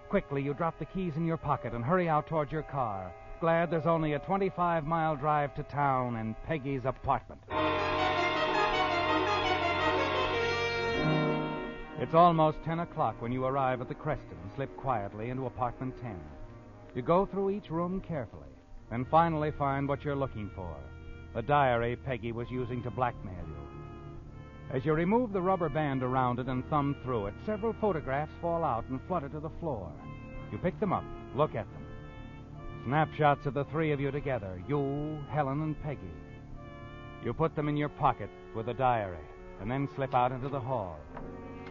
Quickly, 0.08 0.42
you 0.42 0.54
drop 0.54 0.78
the 0.78 0.86
keys 0.86 1.12
in 1.16 1.26
your 1.26 1.36
pocket 1.36 1.74
and 1.74 1.84
hurry 1.84 2.08
out 2.08 2.26
toward 2.26 2.50
your 2.50 2.62
car, 2.62 3.12
glad 3.40 3.70
there's 3.70 3.86
only 3.86 4.14
a 4.14 4.18
25 4.20 4.86
mile 4.86 5.14
drive 5.16 5.54
to 5.54 5.62
town 5.64 6.16
and 6.16 6.34
Peggy's 6.44 6.86
apartment. 6.86 7.42
It's 12.00 12.14
almost 12.14 12.56
10 12.64 12.80
o'clock 12.80 13.20
when 13.20 13.32
you 13.32 13.44
arrive 13.44 13.82
at 13.82 13.88
the 13.88 13.94
Creston 13.94 14.38
and 14.42 14.50
slip 14.56 14.74
quietly 14.78 15.28
into 15.28 15.44
apartment 15.44 15.94
10. 16.00 16.18
You 16.94 17.02
go 17.02 17.26
through 17.26 17.50
each 17.50 17.70
room 17.70 18.00
carefully 18.00 18.48
and 18.90 19.06
finally 19.08 19.50
find 19.50 19.86
what 19.86 20.04
you're 20.04 20.16
looking 20.16 20.50
for 20.54 20.74
the 21.34 21.42
diary 21.42 21.94
Peggy 21.94 22.32
was 22.32 22.50
using 22.50 22.82
to 22.82 22.90
blackmail 22.90 23.34
you. 23.46 23.57
As 24.70 24.84
you 24.84 24.92
remove 24.92 25.32
the 25.32 25.40
rubber 25.40 25.70
band 25.70 26.02
around 26.02 26.38
it 26.38 26.46
and 26.46 26.62
thumb 26.68 26.94
through 27.02 27.26
it, 27.26 27.34
several 27.46 27.74
photographs 27.80 28.32
fall 28.42 28.64
out 28.64 28.84
and 28.90 29.00
flutter 29.08 29.28
to 29.30 29.40
the 29.40 29.50
floor. 29.60 29.90
You 30.52 30.58
pick 30.58 30.78
them 30.78 30.92
up, 30.92 31.04
look 31.34 31.54
at 31.54 31.66
them. 31.72 31.86
Snapshots 32.84 33.46
of 33.46 33.54
the 33.54 33.64
three 33.66 33.92
of 33.92 34.00
you 34.00 34.10
together 34.10 34.62
you, 34.68 35.18
Helen, 35.30 35.62
and 35.62 35.82
Peggy. 35.82 36.12
You 37.24 37.32
put 37.32 37.56
them 37.56 37.68
in 37.68 37.78
your 37.78 37.88
pocket 37.88 38.30
with 38.54 38.66
the 38.66 38.74
diary 38.74 39.24
and 39.60 39.70
then 39.70 39.88
slip 39.96 40.14
out 40.14 40.32
into 40.32 40.48
the 40.48 40.60
hall. 40.60 40.98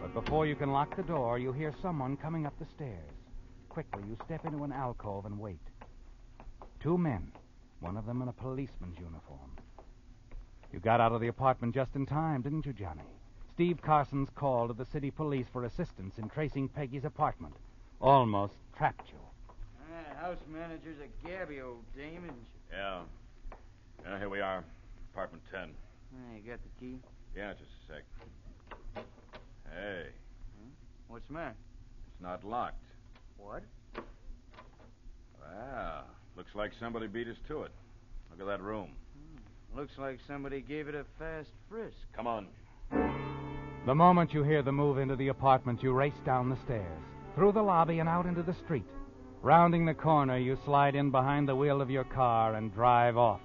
But 0.00 0.12
before 0.12 0.46
you 0.46 0.56
can 0.56 0.72
lock 0.72 0.96
the 0.96 1.02
door, 1.02 1.38
you 1.38 1.52
hear 1.52 1.74
someone 1.80 2.16
coming 2.16 2.46
up 2.46 2.58
the 2.58 2.66
stairs. 2.74 3.12
Quickly, 3.68 4.02
you 4.08 4.16
step 4.24 4.44
into 4.44 4.64
an 4.64 4.72
alcove 4.72 5.24
and 5.24 5.38
wait. 5.38 5.60
Two 6.82 6.98
men, 6.98 7.30
one 7.80 7.96
of 7.96 8.06
them 8.06 8.22
in 8.22 8.28
a 8.28 8.32
policeman's 8.32 8.98
uniform. 8.98 9.50
You 10.72 10.80
got 10.80 11.00
out 11.00 11.12
of 11.12 11.20
the 11.20 11.28
apartment 11.28 11.74
just 11.74 11.94
in 11.96 12.06
time, 12.06 12.42
didn't 12.42 12.66
you, 12.66 12.72
Johnny? 12.72 13.02
Steve 13.54 13.80
Carson's 13.82 14.28
call 14.34 14.68
to 14.68 14.74
the 14.74 14.84
city 14.84 15.10
police 15.10 15.46
for 15.52 15.64
assistance 15.64 16.18
in 16.18 16.28
tracing 16.28 16.68
Peggy's 16.68 17.04
apartment 17.04 17.54
almost 18.00 18.54
trapped 18.76 19.08
you. 19.08 19.18
That 19.90 20.16
house 20.16 20.38
manager's 20.52 20.98
a 21.02 21.26
gabby 21.26 21.60
old 21.60 21.82
dame, 21.96 22.24
isn't 22.24 22.46
she? 22.52 22.76
Yeah. 22.76 23.00
Yeah, 24.04 24.18
here 24.18 24.28
we 24.28 24.40
are. 24.40 24.62
Apartment 25.12 25.42
10. 25.50 25.70
Ah, 26.14 26.36
you 26.36 26.50
got 26.50 26.60
the 26.62 26.80
key? 26.80 26.98
Yeah, 27.36 27.52
just 27.54 27.70
a 27.88 27.94
sec. 27.94 29.04
Hey, 29.74 30.06
hmm? 30.60 30.70
What's 31.08 31.26
the 31.26 31.32
matter? 31.32 31.56
it's 32.12 32.22
not 32.22 32.44
locked. 32.44 32.84
What? 33.38 33.62
Wow. 35.40 36.04
Looks 36.36 36.54
like 36.54 36.72
somebody 36.78 37.06
beat 37.06 37.26
us 37.26 37.36
to 37.48 37.62
it. 37.62 37.72
Look 38.30 38.40
at 38.40 38.46
that 38.46 38.62
room. 38.62 38.90
Looks 39.76 39.96
like 39.98 40.18
somebody 40.26 40.60
gave 40.60 40.88
it 40.88 40.94
a 40.94 41.04
fast 41.18 41.50
frisk. 41.68 41.96
Come 42.14 42.26
on. 42.26 42.48
The 43.86 43.94
moment 43.94 44.34
you 44.34 44.42
hear 44.42 44.62
the 44.62 44.72
move 44.72 44.98
into 44.98 45.16
the 45.16 45.28
apartment, 45.28 45.82
you 45.82 45.92
race 45.92 46.18
down 46.26 46.50
the 46.50 46.58
stairs, 46.64 47.02
through 47.34 47.52
the 47.52 47.62
lobby, 47.62 48.00
and 48.00 48.08
out 48.08 48.26
into 48.26 48.42
the 48.42 48.56
street. 48.64 48.86
Rounding 49.40 49.86
the 49.86 49.94
corner, 49.94 50.36
you 50.36 50.58
slide 50.64 50.96
in 50.96 51.10
behind 51.10 51.48
the 51.48 51.54
wheel 51.54 51.80
of 51.80 51.90
your 51.90 52.04
car 52.04 52.54
and 52.54 52.74
drive 52.74 53.16
off. 53.16 53.40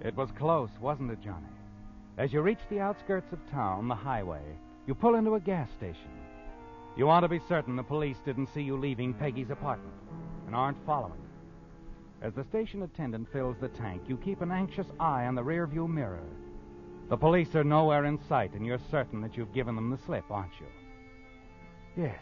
It 0.00 0.16
was 0.16 0.28
close, 0.38 0.70
wasn't 0.80 1.12
it, 1.12 1.20
Johnny? 1.22 1.46
As 2.18 2.32
you 2.32 2.40
reach 2.40 2.60
the 2.70 2.80
outskirts 2.80 3.32
of 3.32 3.38
town, 3.50 3.88
the 3.88 3.94
highway, 3.94 4.42
you 4.86 4.94
pull 4.94 5.14
into 5.14 5.34
a 5.34 5.40
gas 5.40 5.68
station. 5.76 6.10
You 6.96 7.06
want 7.06 7.24
to 7.24 7.28
be 7.28 7.40
certain 7.48 7.76
the 7.76 7.82
police 7.82 8.16
didn't 8.24 8.48
see 8.54 8.62
you 8.62 8.76
leaving 8.76 9.12
Peggy's 9.14 9.50
apartment 9.50 9.94
and 10.46 10.54
aren't 10.54 10.84
following. 10.86 11.20
As 12.22 12.32
the 12.34 12.44
station 12.44 12.82
attendant 12.82 13.28
fills 13.32 13.56
the 13.60 13.68
tank, 13.68 14.02
you 14.08 14.16
keep 14.16 14.40
an 14.40 14.50
anxious 14.50 14.86
eye 14.98 15.26
on 15.26 15.34
the 15.34 15.42
rearview 15.42 15.88
mirror. 15.88 16.24
The 17.10 17.16
police 17.16 17.54
are 17.54 17.62
nowhere 17.64 18.06
in 18.06 18.18
sight, 18.28 18.54
and 18.54 18.64
you're 18.64 18.80
certain 18.90 19.20
that 19.20 19.36
you've 19.36 19.52
given 19.52 19.76
them 19.76 19.90
the 19.90 19.98
slip, 20.06 20.24
aren't 20.30 20.52
you? 20.58 22.02
Yes, 22.02 22.18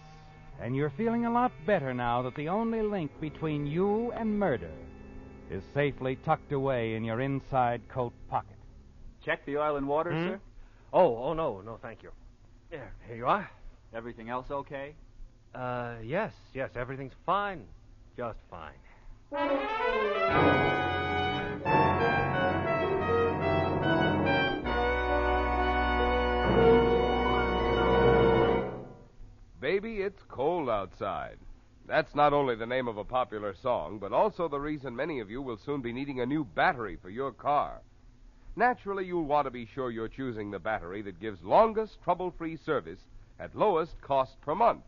and 0.61 0.75
you're 0.75 0.91
feeling 0.91 1.25
a 1.27 1.33
lot 1.33 1.53
better 1.67 1.95
now 1.95 2.23
that 2.23 2.35
the 2.35 2.49
only 2.49 2.83
link 2.83 3.11
between 3.21 3.67
you 3.67 4.13
and 4.13 4.39
murder 4.39 4.71
is 5.51 5.63
safely 5.73 6.17
tucked 6.25 6.53
away 6.53 6.95
in 6.97 7.05
your 7.05 7.21
inside 7.21 7.81
coat 7.89 8.13
pocket. 8.29 8.57
Check 9.25 9.47
the 9.47 9.57
oil 9.57 9.77
and 9.77 9.87
water, 9.87 10.13
Hmm? 10.13 10.29
sir? 10.29 10.41
Oh, 10.93 11.17
oh, 11.17 11.33
no, 11.33 11.61
no, 11.61 11.79
thank 11.81 12.03
you. 12.03 12.11
There, 12.71 12.93
here 13.07 13.17
you 13.17 13.27
are. 13.27 13.49
Everything 13.95 14.29
else 14.29 14.51
okay? 14.51 14.95
Uh, 15.55 15.95
yes, 16.03 16.33
yes, 16.53 16.71
everything's 16.75 17.13
fine. 17.25 17.65
Just 18.17 18.41
fine. 18.51 18.73
Baby, 29.61 30.03
it's 30.03 30.23
cold 30.29 30.69
outside. 30.69 31.39
That's 31.87 32.15
not 32.17 32.33
only 32.33 32.57
the 32.57 32.67
name 32.67 32.89
of 32.89 32.97
a 32.97 33.05
popular 33.05 33.55
song, 33.63 33.99
but 34.01 34.13
also 34.13 34.49
the 34.49 34.59
reason 34.59 34.97
many 34.97 35.21
of 35.21 35.31
you 35.31 35.41
will 35.41 35.59
soon 35.65 35.83
be 35.83 35.93
needing 35.93 36.21
a 36.21 36.27
new 36.27 36.45
battery 36.45 36.99
for 37.01 37.11
your 37.11 37.31
car. 37.31 37.81
Naturally, 38.57 39.07
you'll 39.07 39.25
want 39.25 39.47
to 39.47 39.51
be 39.51 39.67
sure 39.67 39.91
you're 39.91 40.09
choosing 40.09 40.51
the 40.51 40.59
battery 40.59 41.03
that 41.03 41.21
gives 41.21 41.43
longest 41.43 42.03
trouble 42.03 42.33
free 42.37 42.57
service 42.57 43.01
at 43.39 43.57
lowest 43.57 44.01
cost 44.01 44.41
per 44.41 44.55
month. 44.55 44.85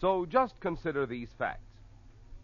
So 0.00 0.26
just 0.26 0.58
consider 0.60 1.06
these 1.06 1.28
facts. 1.38 1.62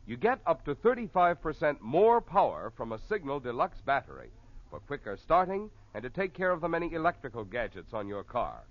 You 0.06 0.16
get 0.16 0.40
up 0.46 0.64
to 0.64 0.74
35% 0.74 1.80
more 1.80 2.20
power 2.20 2.72
from 2.76 2.92
a 2.92 2.98
Signal 3.08 3.40
Deluxe 3.40 3.80
battery 3.80 4.30
for 4.70 4.80
quicker 4.80 5.16
starting 5.16 5.70
and 5.94 6.02
to 6.02 6.10
take 6.10 6.34
care 6.34 6.50
of 6.50 6.60
the 6.60 6.68
many 6.68 6.92
electrical 6.92 7.44
gadgets 7.44 7.94
on 7.94 8.08
your 8.08 8.24
car. 8.24 8.64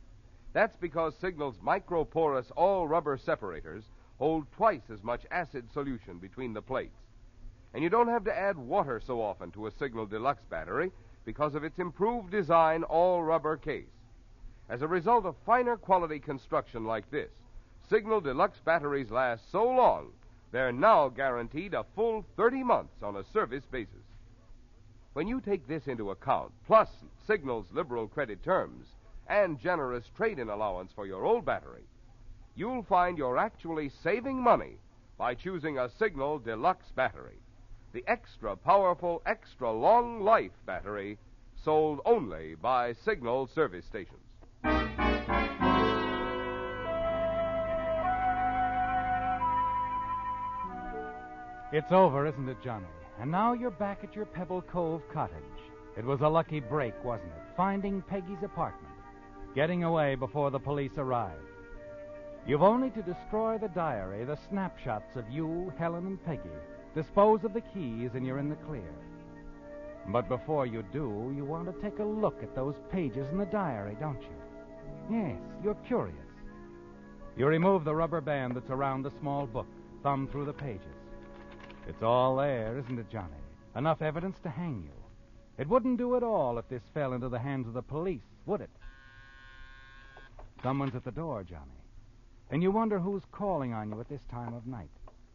That's 0.53 0.75
because 0.75 1.15
Signal's 1.15 1.57
microporous 1.57 2.51
all 2.55 2.87
rubber 2.87 3.17
separators 3.17 3.85
hold 4.19 4.45
twice 4.51 4.89
as 4.91 5.03
much 5.03 5.25
acid 5.31 5.71
solution 5.73 6.19
between 6.19 6.53
the 6.53 6.61
plates. 6.61 6.99
And 7.73 7.81
you 7.81 7.89
don't 7.89 8.09
have 8.09 8.23
to 8.25 8.37
add 8.37 8.57
water 8.57 9.01
so 9.03 9.19
often 9.19 9.49
to 9.51 9.65
a 9.65 9.71
Signal 9.71 10.05
Deluxe 10.05 10.45
battery 10.49 10.91
because 11.25 11.55
of 11.55 11.63
its 11.63 11.79
improved 11.79 12.29
design 12.29 12.83
all 12.83 13.23
rubber 13.23 13.57
case. 13.57 13.89
As 14.73 14.81
a 14.81 14.87
result 14.87 15.27
of 15.27 15.35
finer 15.45 15.77
quality 15.77 16.17
construction 16.17 16.83
like 16.83 17.11
this, 17.11 17.29
Signal 17.91 18.21
Deluxe 18.21 18.59
batteries 18.65 19.11
last 19.11 19.51
so 19.51 19.63
long, 19.63 20.13
they're 20.51 20.71
now 20.71 21.09
guaranteed 21.09 21.75
a 21.75 21.85
full 21.93 22.25
30 22.37 22.63
months 22.63 23.03
on 23.03 23.15
a 23.15 23.23
service 23.23 23.65
basis. 23.69 24.07
When 25.13 25.27
you 25.27 25.41
take 25.41 25.67
this 25.67 25.85
into 25.85 26.09
account, 26.09 26.53
plus 26.65 26.89
Signal's 27.27 27.67
liberal 27.71 28.07
credit 28.07 28.41
terms 28.41 28.87
and 29.27 29.59
generous 29.59 30.09
trade 30.17 30.39
in 30.39 30.49
allowance 30.49 30.91
for 30.91 31.05
your 31.05 31.23
old 31.23 31.45
battery, 31.45 31.83
you'll 32.55 32.81
find 32.81 33.15
you're 33.15 33.37
actually 33.37 33.89
saving 34.01 34.41
money 34.41 34.79
by 35.19 35.35
choosing 35.35 35.77
a 35.77 35.91
Signal 35.99 36.39
Deluxe 36.39 36.91
battery. 36.95 37.37
The 37.91 38.03
extra 38.07 38.55
powerful, 38.55 39.21
extra 39.27 39.71
long 39.71 40.23
life 40.23 40.65
battery 40.65 41.19
sold 41.63 42.01
only 42.05 42.55
by 42.55 42.93
Signal 42.93 43.45
service 43.53 43.85
stations. 43.85 44.22
It's 51.73 51.91
over, 51.91 52.27
isn't 52.27 52.47
it, 52.47 52.61
Johnny? 52.63 52.85
And 53.19 53.31
now 53.31 53.53
you're 53.53 53.71
back 53.71 54.03
at 54.03 54.15
your 54.15 54.27
Pebble 54.27 54.61
Cove 54.61 55.01
cottage. 55.11 55.33
It 55.97 56.05
was 56.05 56.21
a 56.21 56.29
lucky 56.29 56.59
break, 56.59 56.93
wasn't 57.03 57.31
it? 57.31 57.55
Finding 57.57 58.03
Peggy's 58.03 58.43
apartment, 58.43 58.93
getting 59.55 59.83
away 59.83 60.13
before 60.13 60.51
the 60.51 60.59
police 60.59 60.99
arrived. 60.99 61.41
You've 62.45 62.61
only 62.61 62.91
to 62.91 63.01
destroy 63.01 63.57
the 63.57 63.69
diary, 63.69 64.23
the 64.23 64.37
snapshots 64.49 65.15
of 65.15 65.27
you, 65.31 65.73
Helen, 65.79 66.05
and 66.05 66.23
Peggy, 66.23 66.57
dispose 66.93 67.43
of 67.43 67.53
the 67.53 67.61
keys, 67.61 68.11
and 68.13 68.23
you're 68.23 68.37
in 68.37 68.49
the 68.49 68.55
clear. 68.67 68.93
But 70.09 70.29
before 70.29 70.67
you 70.67 70.83
do, 70.93 71.33
you 71.35 71.43
want 71.43 71.65
to 71.65 71.81
take 71.81 71.97
a 71.97 72.03
look 72.03 72.43
at 72.43 72.53
those 72.53 72.75
pages 72.91 73.27
in 73.31 73.39
the 73.39 73.45
diary, 73.45 73.97
don't 73.99 74.21
you? 74.21 75.17
Yes, 75.17 75.41
you're 75.63 75.87
curious. 75.87 76.17
You 77.35 77.47
remove 77.47 77.83
the 77.83 77.95
rubber 77.95 78.21
band 78.21 78.55
that's 78.55 78.69
around 78.69 79.01
the 79.01 79.17
small 79.19 79.47
book, 79.47 79.65
thumb 80.03 80.27
through 80.31 80.45
the 80.45 80.53
pages. 80.53 81.02
It's 81.87 82.01
all 82.01 82.37
there, 82.37 82.77
isn't 82.79 82.99
it, 82.99 83.09
Johnny? 83.09 83.33
Enough 83.75 84.01
evidence 84.01 84.37
to 84.43 84.49
hang 84.49 84.83
you. 84.83 85.03
It 85.57 85.67
wouldn't 85.67 85.97
do 85.97 86.15
at 86.15 86.23
all 86.23 86.57
if 86.57 86.67
this 86.69 86.81
fell 86.93 87.13
into 87.13 87.29
the 87.29 87.39
hands 87.39 87.67
of 87.67 87.73
the 87.73 87.81
police, 87.81 88.21
would 88.45 88.61
it? 88.61 88.69
Someone's 90.61 90.95
at 90.95 91.03
the 91.03 91.11
door, 91.11 91.43
Johnny. 91.43 91.81
And 92.49 92.63
you 92.63 92.71
wonder 92.71 92.99
who's 92.99 93.23
calling 93.31 93.73
on 93.73 93.89
you 93.89 93.99
at 93.99 94.09
this 94.09 94.21
time 94.31 94.53
of 94.53 94.65
night. 94.65 94.89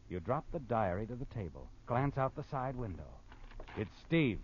You 0.09 0.19
drop 0.19 0.45
the 0.51 0.59
diary 0.59 1.05
to 1.05 1.15
the 1.15 1.25
table, 1.25 1.67
glance 1.85 2.17
out 2.17 2.35
the 2.35 2.43
side 2.49 2.75
window. 2.75 3.07
It's 3.77 3.95
Steve. 4.07 4.39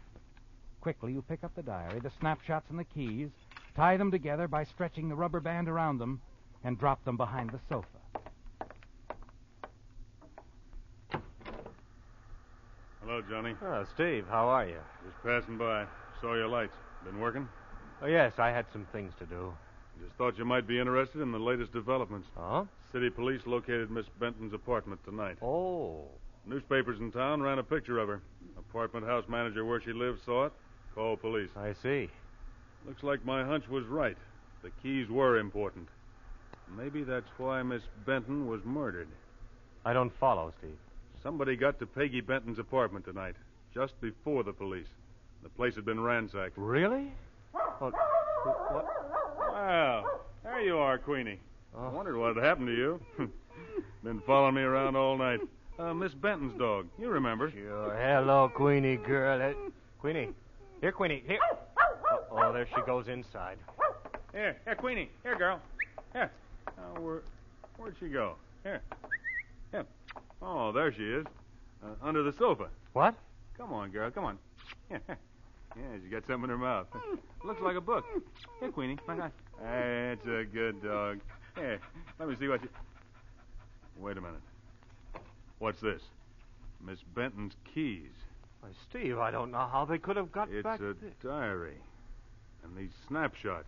Quickly, 0.79 1.13
you 1.13 1.23
pick 1.23 1.43
up 1.43 1.55
the 1.55 1.63
diary, 1.63 1.99
the 1.99 2.11
snapshots, 2.19 2.69
and 2.69 2.77
the 2.77 2.83
keys, 2.83 3.29
tie 3.75 3.97
them 3.97 4.11
together 4.11 4.47
by 4.47 4.63
stretching 4.63 5.09
the 5.09 5.15
rubber 5.15 5.39
band 5.39 5.67
around 5.67 5.97
them, 5.97 6.21
and 6.63 6.77
drop 6.77 7.03
them 7.03 7.17
behind 7.17 7.49
the 7.49 7.59
sofa. 7.67 7.87
Hello, 13.05 13.21
Johnny. 13.29 13.53
Oh, 13.63 13.85
Steve, 13.93 14.25
how 14.31 14.47
are 14.47 14.65
you? 14.65 14.79
Just 15.05 15.23
passing 15.23 15.59
by. 15.59 15.85
Saw 16.21 16.33
your 16.33 16.47
lights. 16.47 16.73
Been 17.03 17.19
working? 17.19 17.47
Oh, 18.01 18.07
yes, 18.07 18.33
I 18.39 18.49
had 18.49 18.65
some 18.73 18.87
things 18.91 19.13
to 19.19 19.27
do. 19.27 19.53
Just 20.03 20.15
thought 20.17 20.39
you 20.39 20.45
might 20.45 20.67
be 20.67 20.79
interested 20.79 21.21
in 21.21 21.31
the 21.31 21.37
latest 21.37 21.71
developments. 21.71 22.27
Huh? 22.35 22.63
City 22.91 23.11
police 23.11 23.41
located 23.45 23.91
Miss 23.91 24.07
Benton's 24.19 24.53
apartment 24.55 25.01
tonight. 25.05 25.37
Oh. 25.43 26.05
Newspapers 26.47 26.99
in 26.99 27.11
town 27.11 27.43
ran 27.43 27.59
a 27.59 27.63
picture 27.63 27.99
of 27.99 28.07
her. 28.07 28.21
Apartment 28.57 29.05
house 29.05 29.25
manager 29.29 29.65
where 29.65 29.81
she 29.81 29.93
lives 29.93 30.19
saw 30.25 30.47
it. 30.47 30.53
Called 30.95 31.21
police. 31.21 31.51
I 31.55 31.75
see. 31.83 32.09
Looks 32.87 33.03
like 33.03 33.23
my 33.23 33.45
hunch 33.45 33.67
was 33.69 33.85
right. 33.85 34.17
The 34.63 34.71
keys 34.81 35.09
were 35.09 35.37
important. 35.37 35.89
Maybe 36.75 37.03
that's 37.03 37.29
why 37.37 37.61
Miss 37.61 37.83
Benton 38.03 38.47
was 38.47 38.61
murdered. 38.65 39.09
I 39.85 39.93
don't 39.93 40.11
follow, 40.19 40.51
Steve. 40.57 40.77
Somebody 41.25 41.55
got 41.55 41.79
to 41.79 41.87
Peggy 41.87 42.21
Benton's 42.21 42.59
apartment 42.59 43.03
tonight, 43.03 43.33
just 43.73 43.99
before 43.99 44.43
the 44.43 44.53
police. 44.53 44.85
The 45.41 45.49
place 45.49 45.73
had 45.73 45.83
been 45.83 45.99
ransacked. 45.99 46.55
Really? 46.55 47.11
Well, 47.51 47.91
what? 48.69 48.85
Well, 49.51 50.21
there 50.43 50.61
you 50.61 50.77
are, 50.77 50.99
Queenie. 50.99 51.39
Oh. 51.75 51.87
I 51.87 51.89
wondered 51.89 52.15
what 52.19 52.35
had 52.35 52.45
happened 52.45 52.67
to 52.67 52.73
you. 52.75 53.01
been 54.03 54.21
following 54.27 54.53
me 54.53 54.61
around 54.61 54.95
all 54.95 55.17
night. 55.17 55.39
Uh, 55.79 55.95
Miss 55.95 56.13
Benton's 56.13 56.59
dog. 56.59 56.85
You 56.99 57.09
remember. 57.09 57.49
Sure. 57.49 57.97
Hello, 57.99 58.47
Queenie 58.55 58.97
girl. 58.97 59.41
Uh, 59.41 59.53
Queenie. 59.99 60.29
Here, 60.79 60.91
Queenie. 60.91 61.23
Here. 61.25 61.39
Oh, 62.11 62.19
oh, 62.33 62.53
there 62.53 62.67
she 62.67 62.83
goes 62.85 63.07
inside. 63.07 63.57
Here, 64.31 64.57
here, 64.63 64.75
Queenie. 64.75 65.09
Here, 65.23 65.35
girl. 65.35 65.59
Here. 66.13 66.29
Uh, 66.67 67.01
where, 67.01 67.23
where'd 67.77 67.95
she 67.99 68.09
go? 68.09 68.35
Here. 68.61 68.83
Oh, 70.41 70.71
there 70.71 70.91
she 70.93 71.03
is. 71.03 71.25
Uh, 71.83 71.87
under 72.01 72.23
the 72.23 72.33
sofa. 72.37 72.67
What? 72.93 73.15
Come 73.57 73.73
on, 73.73 73.91
girl. 73.91 74.11
Come 74.11 74.25
on. 74.25 74.37
Yeah, 75.77 75.97
she 76.01 76.09
got 76.09 76.25
something 76.25 76.45
in 76.45 76.49
her 76.51 76.57
mouth. 76.57 76.87
Looks 77.43 77.59
like 77.61 77.75
a 77.75 77.81
book. 77.81 78.05
Here, 78.61 78.71
Queenie. 78.71 78.97
Hey, 79.61 80.13
it's 80.13 80.25
a 80.25 80.45
good 80.45 80.81
dog. 80.81 81.19
Here, 81.57 81.81
let 82.17 82.29
me 82.29 82.35
see 82.39 82.47
what 82.47 82.63
you. 82.63 82.69
Wait 83.97 84.17
a 84.17 84.21
minute. 84.21 84.39
What's 85.59 85.81
this? 85.81 86.01
Miss 86.81 86.99
Benton's 87.13 87.55
keys. 87.73 88.07
Why, 88.61 88.69
Steve, 88.89 89.17
I 89.19 89.31
don't 89.31 89.51
know 89.51 89.67
how 89.69 89.83
they 89.83 89.97
could 89.97 90.15
have 90.15 90.31
got 90.31 90.49
It's 90.49 90.63
back. 90.63 90.79
a 90.79 90.93
th- 90.93 91.11
diary. 91.21 91.75
And 92.63 92.77
these 92.77 92.91
snapshots. 93.09 93.67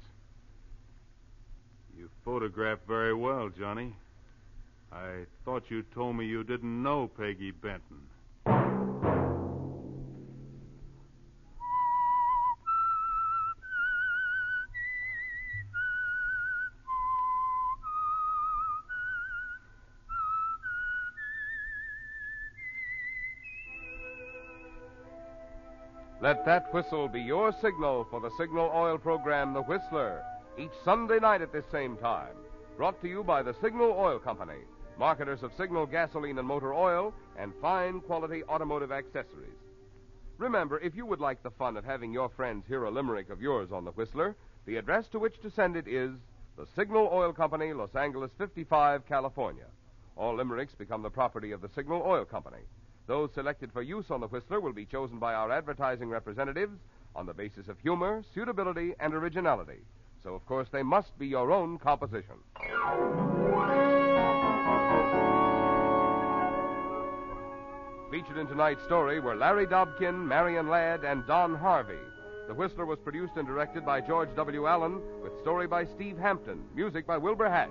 You 1.97 2.10
photographed 2.23 2.88
very 2.88 3.13
well, 3.13 3.49
Johnny. 3.49 3.93
I 4.91 5.26
thought 5.45 5.69
you 5.69 5.84
told 5.93 6.15
me 6.15 6.26
you 6.26 6.43
didn't 6.43 6.82
know 6.82 7.08
Peggy 7.08 7.52
Benton. 7.52 8.08
Let 26.19 26.45
that 26.45 26.73
whistle 26.73 27.08
be 27.08 27.21
your 27.21 27.54
signal 27.62 28.06
for 28.10 28.19
the 28.19 28.32
Signal 28.38 28.71
Oil 28.73 28.97
program, 28.97 29.54
The 29.54 29.62
Whistler, 29.62 30.23
each 30.58 30.71
Sunday 30.84 31.19
night 31.19 31.41
at 31.41 31.54
this 31.54 31.63
same 31.71 31.95
time. 31.97 32.36
Brought 32.76 33.00
to 33.02 33.08
you 33.08 33.23
by 33.23 33.43
the 33.43 33.56
Signal 33.62 33.95
Oil 33.97 34.19
Company, 34.19 34.60
marketers 34.97 35.43
of 35.43 35.51
Signal 35.57 35.86
gasoline 35.86 36.38
and 36.38 36.47
motor 36.47 36.73
oil 36.73 37.13
and 37.38 37.53
fine 37.62 38.01
quality 38.01 38.43
automotive 38.45 38.91
accessories. 38.91 39.51
Remember, 40.38 40.79
if 40.79 40.95
you 40.95 41.05
would 41.05 41.19
like 41.19 41.41
the 41.41 41.51
fun 41.51 41.77
of 41.77 41.83
having 41.83 42.13
your 42.13 42.29
friends 42.29 42.65
hear 42.67 42.83
a 42.83 42.91
limerick 42.91 43.29
of 43.29 43.41
yours 43.41 43.71
on 43.71 43.86
The 43.86 43.91
Whistler, 43.91 44.36
the 44.65 44.77
address 44.77 45.07
to 45.10 45.19
which 45.19 45.39
to 45.41 45.51
send 45.51 45.75
it 45.75 45.88
is 45.88 46.12
the 46.57 46.67
Signal 46.75 47.10
Oil 47.12 47.33
Company, 47.33 47.73
Los 47.73 47.95
Angeles 47.95 48.31
55, 48.38 49.05
California. 49.07 49.65
All 50.15 50.36
limericks 50.36 50.73
become 50.75 51.03
the 51.03 51.10
property 51.10 51.51
of 51.51 51.62
the 51.62 51.69
Signal 51.75 52.01
Oil 52.03 52.25
Company. 52.25 52.63
Those 53.07 53.29
selected 53.33 53.71
for 53.71 53.81
use 53.81 54.05
on 54.10 54.19
the 54.19 54.27
Whistler 54.27 54.60
will 54.60 54.73
be 54.73 54.86
chosen 54.86 55.19
by 55.19 55.33
our 55.33 55.51
advertising 55.51 56.10
representatives 56.10 56.77
on 57.15 57.25
the 57.25 57.33
basis 57.33 57.67
of 57.67 57.79
humor, 57.79 58.23
suitability, 58.33 58.93
and 58.99 59.13
originality. 59.13 59.79
So, 60.23 60.33
of 60.33 60.45
course, 60.45 60.67
they 60.71 60.83
must 60.83 61.17
be 61.17 61.27
your 61.27 61.51
own 61.51 61.77
composition. 61.77 62.36
Featured 68.10 68.38
in 68.38 68.48
tonight's 68.48 68.84
story 68.86 69.20
were 69.20 69.36
Larry 69.36 69.67
Dobkin, 69.67 70.26
Marion 70.26 70.70
Ladd, 70.70 71.04
and 71.04 71.28
Don 71.28 71.54
Harvey. 71.54 72.00
The 72.48 72.54
Whistler 72.54 72.86
was 72.86 73.00
produced 73.00 73.34
and 73.36 73.46
directed 73.46 73.86
by 73.86 74.00
George 74.00 74.30
W. 74.34 74.65
Allen, 74.65 75.02
with 75.22 75.38
story 75.41 75.67
by 75.67 75.84
Steve 75.84 76.17
Hampton, 76.17 76.63
music 76.74 77.06
by 77.06 77.17
Wilbur 77.17 77.50
Hatch, 77.50 77.70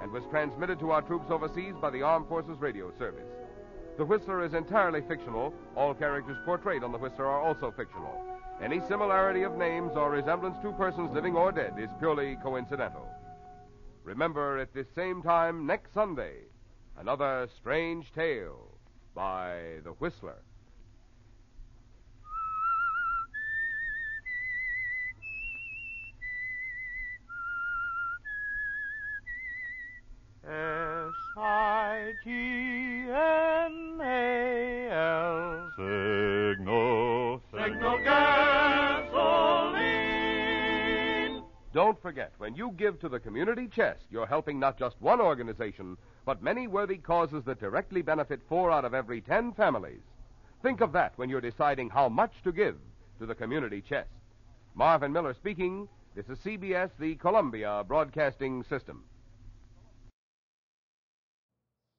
and 0.00 0.10
was 0.10 0.24
transmitted 0.30 0.78
to 0.78 0.90
our 0.90 1.02
troops 1.02 1.30
overseas 1.30 1.74
by 1.82 1.90
the 1.90 2.00
Armed 2.00 2.28
Forces 2.28 2.58
Radio 2.60 2.90
Service. 2.98 3.28
The 3.98 4.06
Whistler 4.06 4.42
is 4.42 4.54
entirely 4.54 5.02
fictional. 5.02 5.52
All 5.76 5.92
characters 5.92 6.38
portrayed 6.46 6.82
on 6.82 6.90
The 6.90 6.98
Whistler 6.98 7.26
are 7.26 7.42
also 7.42 7.70
fictional. 7.70 8.24
Any 8.62 8.80
similarity 8.88 9.42
of 9.42 9.58
names 9.58 9.92
or 9.96 10.10
resemblance 10.10 10.56
to 10.62 10.72
persons 10.72 11.12
living 11.12 11.36
or 11.36 11.52
dead 11.52 11.74
is 11.78 11.90
purely 11.98 12.36
coincidental. 12.42 13.06
Remember, 14.02 14.58
at 14.58 14.72
this 14.72 14.86
same 14.94 15.22
time 15.22 15.66
next 15.66 15.92
Sunday, 15.92 16.46
another 16.96 17.48
strange 17.54 18.10
tale 18.14 18.73
by 19.14 19.80
The 19.84 19.90
Whistler. 19.90 20.38
S-I-G-N-A-L 30.46 32.53
Don't 41.84 42.00
forget, 42.00 42.32
when 42.38 42.54
you 42.54 42.72
give 42.78 42.98
to 43.00 43.10
the 43.10 43.20
community 43.20 43.68
chest, 43.68 44.06
you're 44.10 44.24
helping 44.24 44.58
not 44.58 44.78
just 44.78 44.96
one 45.00 45.20
organization, 45.20 45.98
but 46.24 46.42
many 46.42 46.66
worthy 46.66 46.96
causes 46.96 47.44
that 47.44 47.60
directly 47.60 48.00
benefit 48.00 48.40
four 48.48 48.70
out 48.70 48.86
of 48.86 48.94
every 48.94 49.20
ten 49.20 49.52
families. 49.52 50.00
Think 50.62 50.80
of 50.80 50.92
that 50.92 51.12
when 51.16 51.28
you're 51.28 51.42
deciding 51.42 51.90
how 51.90 52.08
much 52.08 52.32
to 52.44 52.52
give 52.52 52.76
to 53.18 53.26
the 53.26 53.34
community 53.34 53.82
chest. 53.86 54.08
Marvin 54.74 55.12
Miller 55.12 55.34
speaking. 55.34 55.86
This 56.16 56.24
is 56.30 56.38
CBS, 56.38 56.88
the 56.98 57.16
Columbia 57.16 57.84
Broadcasting 57.86 58.64
System. 58.70 59.04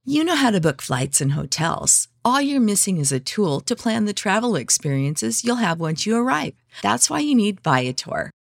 You 0.04 0.24
know 0.24 0.36
how 0.36 0.50
to 0.50 0.60
book 0.60 0.82
flights 0.82 1.21
and 1.21 1.34
hotels. 1.34 2.08
All 2.24 2.41
you're 2.41 2.60
missing 2.60 2.98
is 2.98 3.12
a 3.12 3.19
tool 3.19 3.62
to 3.62 3.76
plan 3.76 4.06
the 4.06 4.13
travel 4.13 4.56
experiences 4.56 5.43
you'll 5.43 5.58
have 5.58 5.80
once 5.80 6.08
you 6.08 6.17
arrive. 6.17 6.56
That's 6.82 7.08
why 7.08 7.19
you 7.19 7.36
need 7.36 7.62
Viator. 7.62 8.32